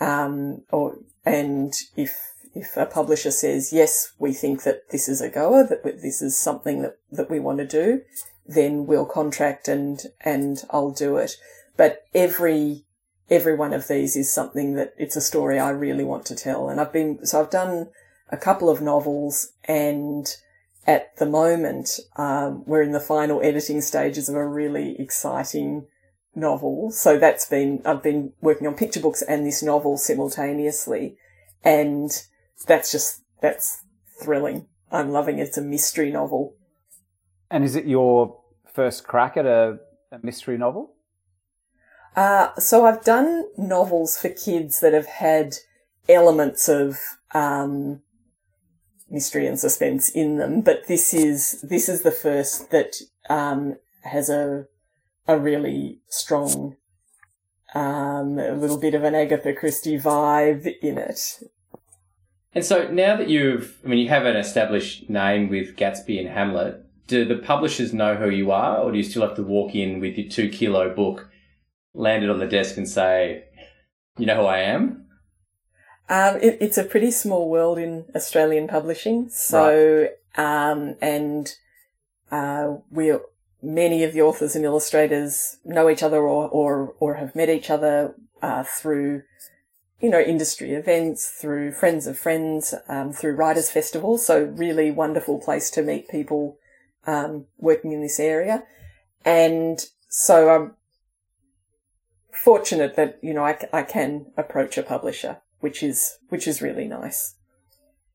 [0.00, 2.18] um, or and if
[2.54, 6.38] if a publisher says yes, we think that this is a goer, that this is
[6.38, 8.02] something that that we want to do,
[8.46, 11.36] then we'll contract and and I'll do it.
[11.76, 12.84] But every
[13.28, 16.68] every one of these is something that it's a story I really want to tell.
[16.68, 17.88] And I've been so I've done
[18.30, 20.36] a couple of novels and
[20.86, 25.86] at the moment, um, we're in the final editing stages of a really exciting
[26.34, 26.90] novel.
[26.92, 31.16] So that's been, I've been working on picture books and this novel simultaneously.
[31.64, 32.10] And
[32.66, 33.82] that's just, that's
[34.22, 34.66] thrilling.
[34.92, 35.48] I'm loving it.
[35.48, 36.54] It's a mystery novel.
[37.50, 38.38] And is it your
[38.72, 39.80] first crack at a,
[40.12, 40.92] a mystery novel?
[42.14, 45.56] Uh, so I've done novels for kids that have had
[46.08, 47.00] elements of,
[47.34, 48.02] um,
[49.16, 51.38] mystery and suspense in them, but this is,
[51.72, 52.92] this is the first that,
[53.28, 54.66] um, has a,
[55.26, 56.76] a really strong,
[57.74, 61.20] um, a little bit of an Agatha Christie vibe in it.
[62.56, 66.28] And so now that you've, I mean, you have an established name with Gatsby and
[66.28, 66.74] Hamlet,
[67.06, 70.00] do the publishers know who you are, or do you still have to walk in
[70.00, 71.28] with your two kilo book,
[71.94, 73.44] land it on the desk, and say,
[74.18, 75.05] "You know who I am"?
[76.08, 79.28] Um, it, it's a pretty small world in Australian publishing.
[79.28, 81.52] So, um, and,
[82.30, 83.12] uh, we
[83.62, 87.70] many of the authors and illustrators know each other or, or, or have met each
[87.70, 89.22] other, uh, through,
[90.00, 94.24] you know, industry events, through friends of friends, um, through writers festivals.
[94.24, 96.58] So really wonderful place to meet people,
[97.06, 98.62] um, working in this area.
[99.24, 100.76] And so I'm
[102.30, 106.86] fortunate that, you know, I, I can approach a publisher which is which is really
[106.86, 107.34] nice.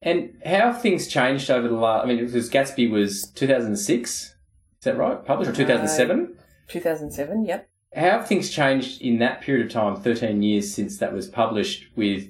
[0.02, 2.04] And how have things changed over the last?
[2.04, 4.36] I mean, because Gatsby was 2006, is
[4.82, 5.24] that right?
[5.24, 6.38] Published or 2007?
[6.68, 7.70] 2007, yep.
[7.94, 11.88] How have things changed in that period of time, 13 years since that was published,
[11.96, 12.30] with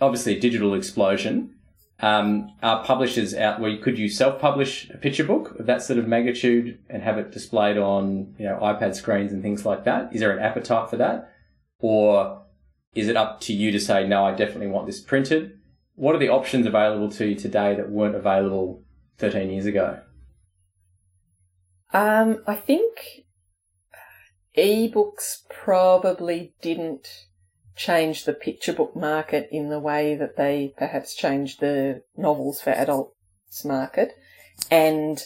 [0.00, 1.54] obviously a digital explosion?
[2.02, 5.98] Um, are publishers out where you, could you self-publish a picture book of that sort
[5.98, 10.14] of magnitude and have it displayed on you know iPad screens and things like that?
[10.14, 11.32] Is there an appetite for that,
[11.78, 12.39] or
[12.94, 14.24] is it up to you to say no?
[14.24, 15.58] I definitely want this printed.
[15.94, 18.82] What are the options available to you today that weren't available
[19.18, 20.00] 13 years ago?
[21.92, 23.24] Um, I think
[24.56, 27.26] ebooks probably didn't
[27.76, 32.70] change the picture book market in the way that they perhaps changed the novels for
[32.70, 34.12] adults market.
[34.70, 35.22] And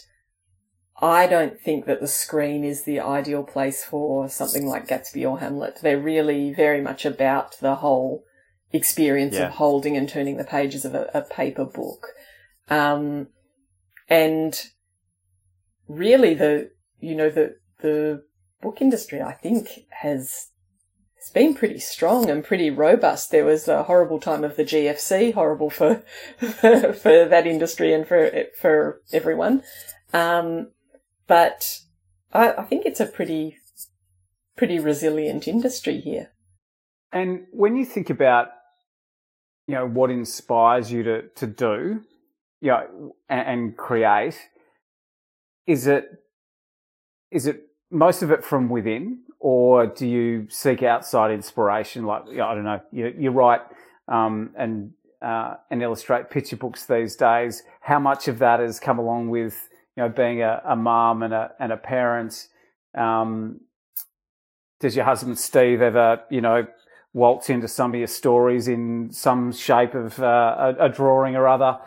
[1.00, 5.40] I don't think that the screen is the ideal place for something like Gatsby or
[5.40, 5.78] Hamlet.
[5.82, 8.24] They're really very much about the whole
[8.72, 9.46] experience Yeah.
[9.48, 12.06] of holding and turning the pages of a, a paper book.
[12.68, 13.28] Um,
[14.08, 14.60] and
[15.88, 16.70] really the,
[17.00, 18.22] you know, the, the
[18.62, 20.48] book industry, I think, has
[21.16, 23.30] it's been pretty strong and pretty robust.
[23.30, 26.02] There was a horrible time of the GFC, horrible for
[26.38, 28.30] for, for that industry and for
[28.60, 29.62] for everyone.
[30.12, 30.70] Um,
[31.26, 31.80] but
[32.32, 33.58] I, I think it's a pretty
[34.56, 36.30] pretty resilient industry here.
[37.12, 38.48] And when you think about,
[39.66, 42.02] you know, what inspires you to, to do,
[42.60, 44.38] you know, and, and create,
[45.66, 46.08] is it,
[47.30, 52.04] is it most of it from within or do you seek outside inspiration?
[52.04, 53.60] Like, you know, I don't know, you, you write,
[54.08, 57.62] um, and, uh, and illustrate picture books these days.
[57.80, 61.32] How much of that has come along with, you know, being a, a mum and
[61.34, 62.48] a, and a parent?
[62.96, 63.60] Um,
[64.80, 66.66] does your husband Steve ever, you know,
[67.12, 71.46] waltz into some of your stories in some shape of uh, a, a drawing or
[71.46, 71.78] other?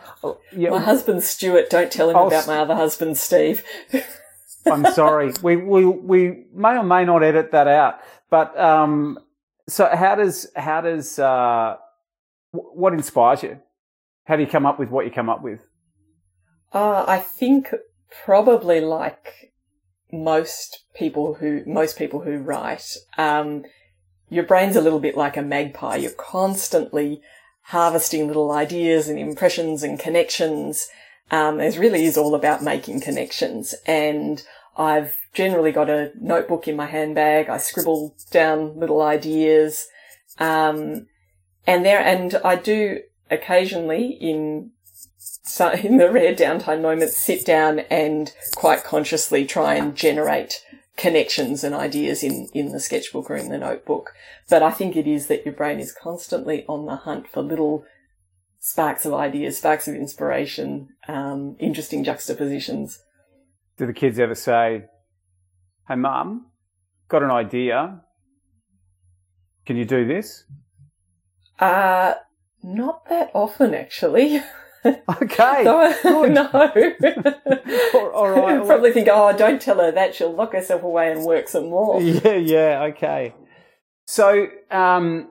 [0.56, 3.62] Yeah, My husband Stuart, don't tell him Oh, about my other husband Steve.
[4.66, 5.32] I'm sorry.
[5.42, 8.00] We, we, we may or may not edit that out.
[8.30, 9.18] But, um,
[9.68, 11.76] so how does, how does, uh,
[12.52, 13.60] wh- what inspires you?
[14.24, 15.60] How do you come up with what you come up with?
[16.72, 17.72] Uh, I think
[18.24, 19.52] probably like
[20.12, 23.64] most people who most people who write, um,
[24.28, 25.96] your brain's a little bit like a magpie.
[25.96, 27.20] You're constantly
[27.62, 30.88] harvesting little ideas and impressions and connections.
[31.30, 33.74] Um, it really is all about making connections.
[33.86, 34.42] And
[34.76, 37.48] I've generally got a notebook in my handbag.
[37.48, 39.86] I scribble down little ideas.
[40.38, 41.06] Um,
[41.66, 43.00] and there, and I do
[43.30, 44.70] occasionally in
[45.48, 50.62] so in the rare downtime moments, sit down and quite consciously try and generate
[50.96, 54.12] connections and ideas in, in the sketchbook or in the notebook.
[54.50, 57.84] But I think it is that your brain is constantly on the hunt for little
[58.58, 63.00] sparks of ideas, sparks of inspiration, um, interesting juxtapositions.
[63.78, 64.84] Do the kids ever say,
[65.88, 66.50] Hey, mum,
[67.08, 68.02] got an idea.
[69.64, 70.44] Can you do this?
[71.58, 72.14] Uh,
[72.62, 74.42] not that often actually.
[74.84, 75.64] Okay.
[75.64, 76.48] no.
[77.94, 78.64] All- all right.
[78.66, 80.14] Probably think, oh, don't tell her that.
[80.14, 82.00] She'll lock herself away and work some more.
[82.08, 83.34] Yeah, yeah, okay.
[84.06, 85.28] So um,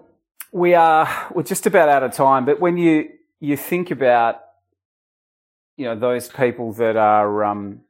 [0.52, 4.42] we are we're just about out of time, but when you you think about
[5.78, 7.82] you know those people that are um,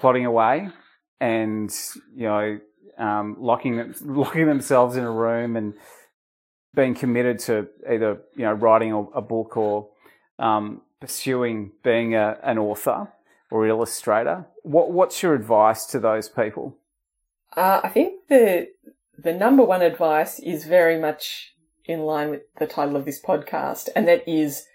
[0.00, 0.68] plodding away
[1.20, 1.72] and
[2.16, 2.58] you know
[2.98, 5.74] um, locking them, locking themselves in a room and
[6.74, 9.88] being committed to either you know writing a, a book or
[10.38, 13.08] um, pursuing being a, an author
[13.50, 14.46] or illustrator.
[14.62, 16.76] What what's your advice to those people?
[17.56, 18.68] Uh, I think the
[19.18, 21.54] the number one advice is very much
[21.84, 24.66] in line with the title of this podcast, and that is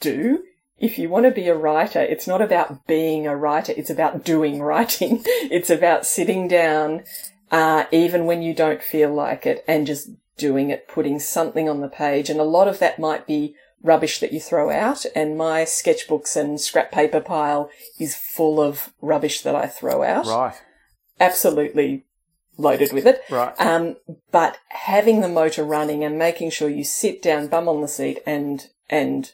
[0.00, 0.44] do.
[0.78, 4.24] If you want to be a writer, it's not about being a writer, it's about
[4.24, 5.22] doing writing.
[5.26, 7.04] it's about sitting down,
[7.50, 11.80] uh, even when you don't feel like it, and just doing it, putting something on
[11.80, 12.28] the page.
[12.30, 16.36] And a lot of that might be rubbish that you throw out, and my sketchbooks
[16.36, 17.68] and scrap paper pile
[18.00, 20.54] is full of rubbish that I throw out Right.
[21.20, 22.06] absolutely
[22.56, 23.20] loaded with it.
[23.28, 23.54] Right.
[23.60, 23.96] Um,
[24.32, 28.20] but having the motor running and making sure you sit down, bum on the seat,
[28.26, 29.32] and and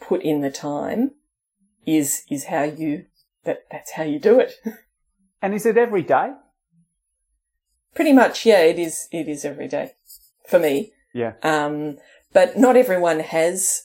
[0.00, 1.12] put in the time
[1.86, 3.06] is is how you
[3.44, 4.54] that that's how you do it.
[5.42, 6.34] And is it every day?
[7.94, 8.60] Pretty much, yeah.
[8.60, 9.08] It is.
[9.10, 9.92] It is every day
[10.50, 10.92] for me.
[11.14, 11.34] Yeah.
[11.42, 11.96] Um,
[12.32, 13.84] but not everyone has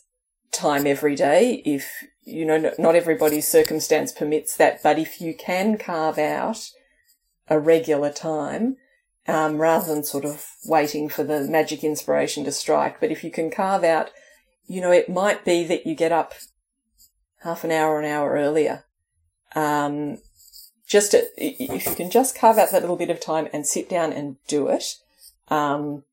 [0.52, 1.62] time every day.
[1.66, 4.82] If you know, not- everybody's circumstance permits that.
[4.82, 6.72] But if you can carve out
[7.48, 8.78] a regular time,
[9.28, 13.32] um, rather than sort of waiting for the magic inspiration to strike, but if you
[13.32, 14.12] can carve out,
[14.68, 16.34] you know, it might be that you get up
[17.44, 18.86] half an hour, an hour earlier.
[19.56, 20.18] Um,
[20.88, 23.90] just to, if you can just carve out that little bit of time and sit
[23.90, 24.96] down and do it,
[25.50, 26.04] um,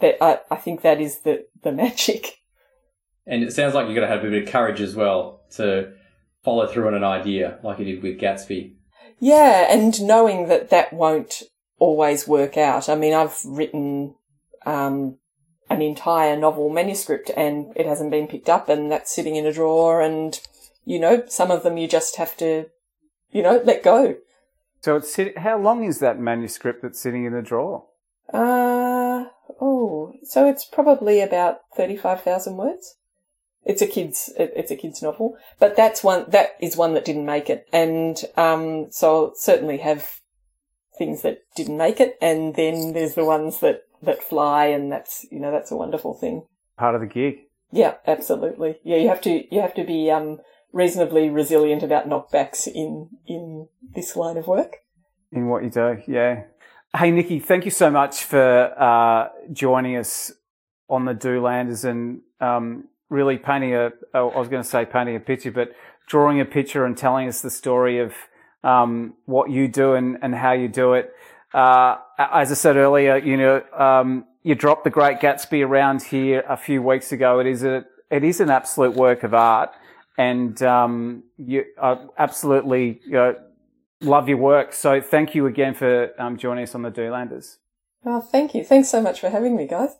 [0.00, 2.38] that I, I think that is the, the magic.
[3.26, 5.94] And it sounds like you've got to have a bit of courage as well to
[6.42, 8.74] follow through on an idea, like you did with Gatsby.
[9.18, 11.42] Yeah, and knowing that that won't
[11.78, 12.90] always work out.
[12.90, 14.14] I mean, I've written
[14.66, 15.16] um,
[15.70, 19.52] an entire novel manuscript and it hasn't been picked up, and that's sitting in a
[19.52, 20.02] drawer.
[20.02, 20.38] And
[20.84, 22.66] you know, some of them you just have to,
[23.30, 24.16] you know, let go.
[24.82, 27.86] So it's sit- how long is that manuscript that's sitting in the drawer?
[28.32, 28.93] Uh,
[29.60, 32.96] oh, so it's probably about 35,000 words.
[33.64, 37.24] It's a kid's, it's a kid's novel, but that's one, that is one that didn't
[37.24, 37.66] make it.
[37.72, 40.20] And, um, so I'll certainly have
[40.98, 42.18] things that didn't make it.
[42.20, 46.12] And then there's the ones that, that fly and that's, you know, that's a wonderful
[46.14, 46.46] thing.
[46.76, 47.36] Part of the gig.
[47.72, 48.76] Yeah, absolutely.
[48.84, 50.40] Yeah, you have to, you have to be, um,
[50.72, 54.78] reasonably resilient about knockbacks in, in this line of work.
[55.32, 56.02] in what you do.
[56.06, 56.42] Yeah.
[56.96, 60.30] Hey, Nicki, thank you so much for uh, joining us
[60.88, 65.20] on the Doolanders and um, really painting a, oh, was going to say painting a
[65.20, 65.72] picture, but
[66.06, 68.14] drawing a picture and telling us the story of
[68.62, 71.12] um, what you do and, and how you do it.
[71.52, 76.44] Uh, as I said earlier, you know, um, you dropped the Great Gatsby around here
[76.48, 77.40] a few weeks ago.
[77.40, 79.70] It is a, it is an absolute work of art,
[80.16, 83.34] and um, you uh, absolutely you know,
[84.04, 84.72] love your work.
[84.72, 87.56] So thank you again for um, joining us on the Doolanders.
[88.04, 88.62] Oh, thank you.
[88.64, 89.96] Thanks so much for having me, guys.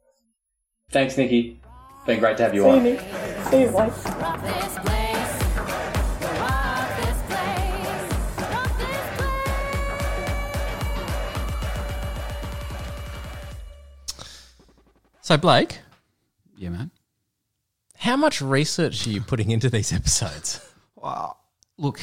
[0.91, 1.61] Thanks, Nicki.
[2.07, 2.83] Been great to have you on.
[2.83, 2.97] See you, on.
[2.97, 3.45] Nick.
[3.51, 3.93] See you, Blake.
[4.21, 5.43] Rock this place.
[6.39, 8.41] Rock this place.
[8.41, 9.75] Rock this place.
[15.23, 15.79] So, Blake,
[16.57, 16.91] Yeah, man.
[17.99, 20.61] how much research are you putting into these episodes?
[20.97, 21.39] Well,
[21.79, 22.01] look,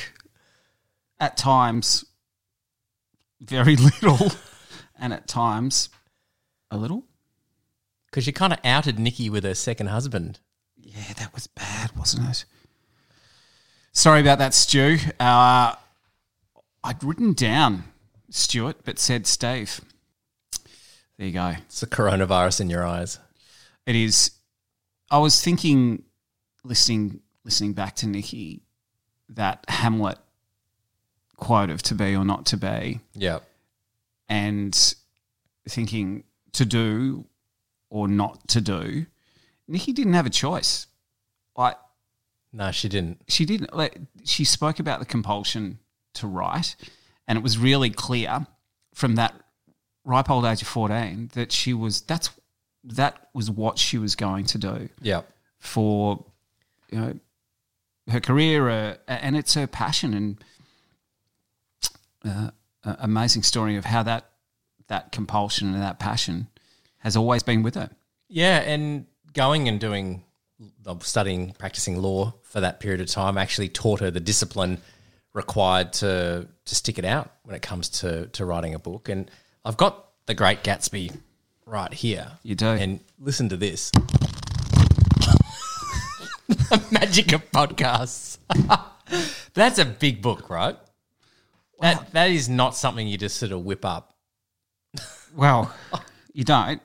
[1.22, 2.04] at times,
[3.40, 4.32] very little,
[5.00, 5.90] and at times,
[6.72, 7.06] a little.
[8.08, 10.40] Because you kind of outed Nicki with her second husband.
[10.76, 12.46] Yeah, that was bad, wasn't it?
[13.94, 14.98] Sorry about that, Stu.
[15.20, 15.76] Uh,
[16.84, 17.84] I'd written down
[18.30, 19.80] Stuart, but said Steve.
[21.18, 21.54] There you go.
[21.66, 23.20] It's the coronavirus in your eyes.
[23.86, 24.32] It is.
[25.12, 26.04] I was thinking,
[26.64, 28.64] listening, listening back to Nicki,
[29.30, 30.18] that Hamlet
[31.42, 33.40] quote of "to be or not to be," Yeah.
[34.30, 34.96] and
[35.68, 36.24] thinking
[36.54, 37.26] to do
[37.90, 39.06] or not to do.
[39.68, 40.88] Nicki didn't have a choice.
[41.58, 41.78] Like
[42.54, 43.22] No, she didn't.
[43.28, 43.76] she didn't.
[43.76, 45.80] Like, she spoke about the compulsion
[46.14, 46.76] to write,
[47.28, 48.46] and it was really clear
[48.94, 49.34] from that
[50.04, 52.02] ripe old age of fourteen that she was.
[52.02, 52.30] That's
[52.84, 55.22] that was what she was going to do Yeah.
[55.60, 56.26] for
[56.92, 57.20] you know
[58.10, 60.44] her career, uh, and it's her passion and
[62.26, 62.52] uh,
[62.84, 64.26] amazing story of how that
[64.88, 66.48] that compulsion and that passion
[67.00, 67.90] has always been with her.
[68.28, 70.24] Yeah, and going and doing,
[70.86, 74.80] uh, studying, practicing law for that period of time actually taught her the discipline
[75.34, 79.10] required to to stick it out when it comes to to writing a book.
[79.10, 79.32] And
[79.64, 81.16] I've got The Great Gatsby
[81.66, 82.32] right here.
[82.44, 82.68] You do.
[82.68, 83.92] And listen to this.
[86.48, 88.38] the magic of podcasts.
[89.54, 90.78] That's a big book, right?
[91.82, 94.14] That that is not something you just sort of whip up.
[95.36, 95.74] Well,
[96.34, 96.82] you don't.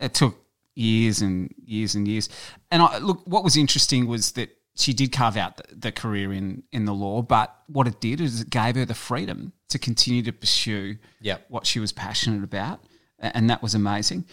[0.00, 0.36] It took
[0.74, 2.28] years and years and years.
[2.70, 6.32] And I, look, what was interesting was that she did carve out the, the career
[6.32, 9.78] in, in the law, but what it did is it gave her the freedom to
[9.78, 11.46] continue to pursue Yep.
[11.48, 12.80] what she was passionate about.
[13.18, 14.24] And that was amazing.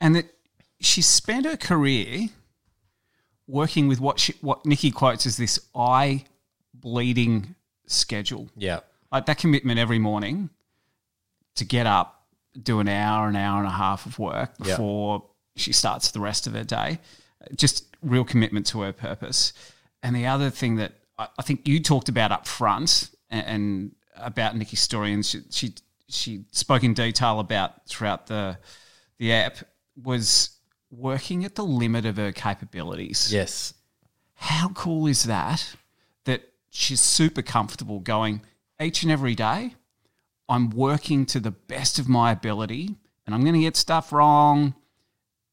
[0.00, 0.26] And that
[0.80, 2.28] she spent her career
[3.46, 6.24] working with what she, what Nicki quotes as this eye
[6.74, 7.54] bleeding
[7.86, 8.80] schedule Yeah.
[9.12, 10.50] like that commitment every morning
[11.56, 12.26] to get up,
[12.60, 14.72] do an hour, an hour and a half of work Yeah.
[14.72, 15.24] before
[15.56, 16.98] she starts the rest of her day.
[17.54, 19.52] Just real commitment to her purpose.
[20.02, 23.94] And the other thing that I, I think you talked about up front and, and
[24.16, 25.74] about Nicki's story, and she, she
[26.08, 28.58] she spoke in detail about throughout the
[29.18, 29.56] the app
[30.02, 30.50] was
[30.90, 33.74] working at the limit of her capabilities Yes.
[34.34, 35.74] how cool is that?
[36.70, 38.42] She's super comfortable going
[38.80, 39.74] each and every day.
[40.48, 44.74] I'm working to the best of my ability and I'm going to get stuff wrong.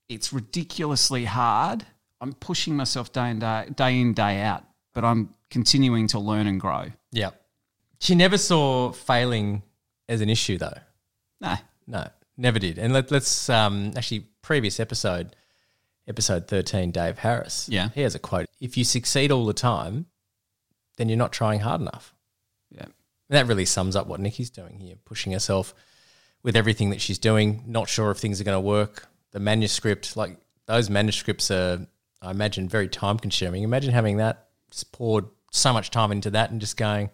[0.09, 1.85] It's ridiculously hard.
[2.21, 6.47] I'm pushing myself day in, day, day in, day out, but I'm continuing to learn
[6.47, 6.85] and grow.
[7.11, 7.31] Yeah.
[7.99, 9.63] She never saw failing
[10.07, 10.77] as an issue, though.
[11.41, 11.55] No,
[11.87, 12.07] No,
[12.37, 12.77] never did.
[12.77, 15.35] And let, let's um, actually previous episode,
[16.07, 17.67] episode thirteen, Dave Harris.
[17.69, 17.89] Yeah.
[17.95, 20.05] he has a quote: "If you succeed all the time,
[20.97, 22.13] then you're not trying hard enough."
[22.71, 22.91] yeah, And
[23.29, 25.73] that really sums up what Nicki's doing here, pushing herself
[26.41, 27.63] with everything that she's doing.
[27.67, 29.07] Not sure if things are going to work.
[29.31, 31.87] The manuscript, like those manuscripts, are
[32.21, 33.63] I imagine very time consuming.
[33.63, 37.11] Imagine having that just poured so much time into that and just going,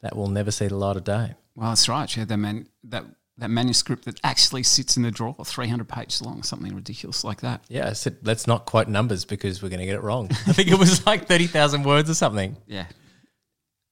[0.00, 1.34] that will never see the light of day.
[1.54, 2.08] well, that's right.
[2.10, 3.04] She had that, man, that,
[3.38, 7.64] that manuscript that actually sits in the drawer, 300 pages long, something ridiculous like that.
[7.68, 10.28] Yeah, I said let's not quote numbers because we're going to get it wrong.
[10.46, 12.56] I think it was like thirty thousand words or something.
[12.66, 12.86] Yeah.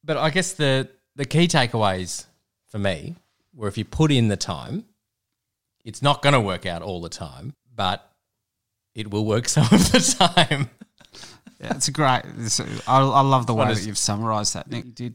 [0.04, 2.26] But I guess the the key takeaways
[2.68, 3.16] for me
[3.54, 4.84] were if you put in the time,
[5.84, 8.08] it's not going to work out all the time, but
[8.94, 10.70] it will work some of the time.
[11.60, 12.22] Yeah, it's great.
[12.38, 14.84] It's I, I love the way is- that you've summarised that, Nick.
[14.84, 15.14] You did.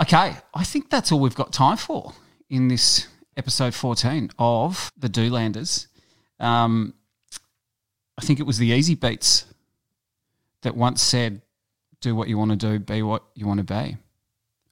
[0.00, 2.12] Okay, I think that's all we've got time for
[2.52, 5.86] in this episode 14 of the Doolanders.
[6.38, 6.92] Um,
[8.18, 9.44] I think it was the Easybeats
[10.60, 11.40] that once said,
[12.02, 13.96] "Do what you want to do, be what you want to be."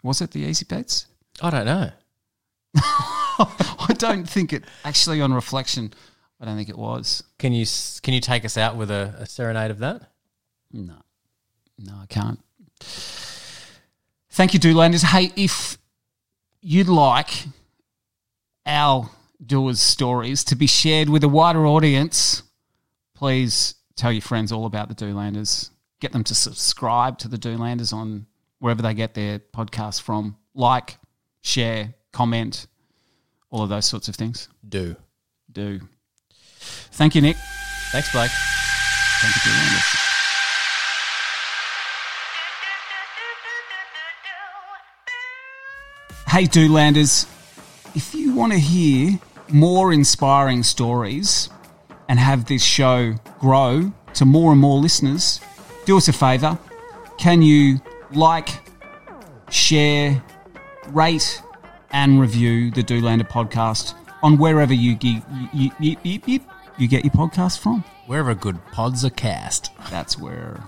[0.04, 1.06] Was it the Easybeats?
[1.40, 1.90] I don't know.
[2.76, 5.22] I don't think it actually.
[5.22, 5.94] On reflection,
[6.38, 7.24] I don't think it was.
[7.38, 7.64] Can you
[8.02, 10.02] can you take us out with a, a serenade of that?
[10.70, 10.96] No,
[11.78, 12.40] no, I can't.
[14.28, 15.02] Thank you, Doolanders.
[15.02, 15.78] Hey, if
[16.60, 17.46] you'd like
[18.66, 19.10] our
[19.44, 22.42] doers' stories to be shared with a wider audience,
[23.14, 25.70] please tell your friends all about the Doolanders.
[26.00, 28.26] Get them to subscribe to the Doolanders on
[28.58, 30.36] wherever they get their podcasts from.
[30.54, 30.98] Like,
[31.42, 32.66] share, comment,
[33.50, 34.48] all of those sorts of things.
[34.66, 34.96] Do.
[35.50, 35.80] Do.
[36.92, 37.36] Thank you, Nick.
[37.92, 38.30] Thanks, Blake.
[38.30, 40.06] Thank you, Doolanders.
[46.28, 47.26] Hey, Doolanders,
[47.94, 49.18] if you want to hear
[49.48, 51.50] more inspiring stories
[52.08, 55.40] and have this show grow to more and more listeners,
[55.84, 56.58] do us a favour.
[57.18, 57.80] Can you
[58.12, 58.48] like,
[59.50, 60.22] share,
[60.88, 61.42] rate,
[61.90, 65.22] and review the Doolander podcast on wherever you, you,
[65.52, 66.40] you, you, you,
[66.78, 67.82] you get your podcast from?
[68.06, 69.70] Wherever good pods are cast.
[69.90, 70.62] That's where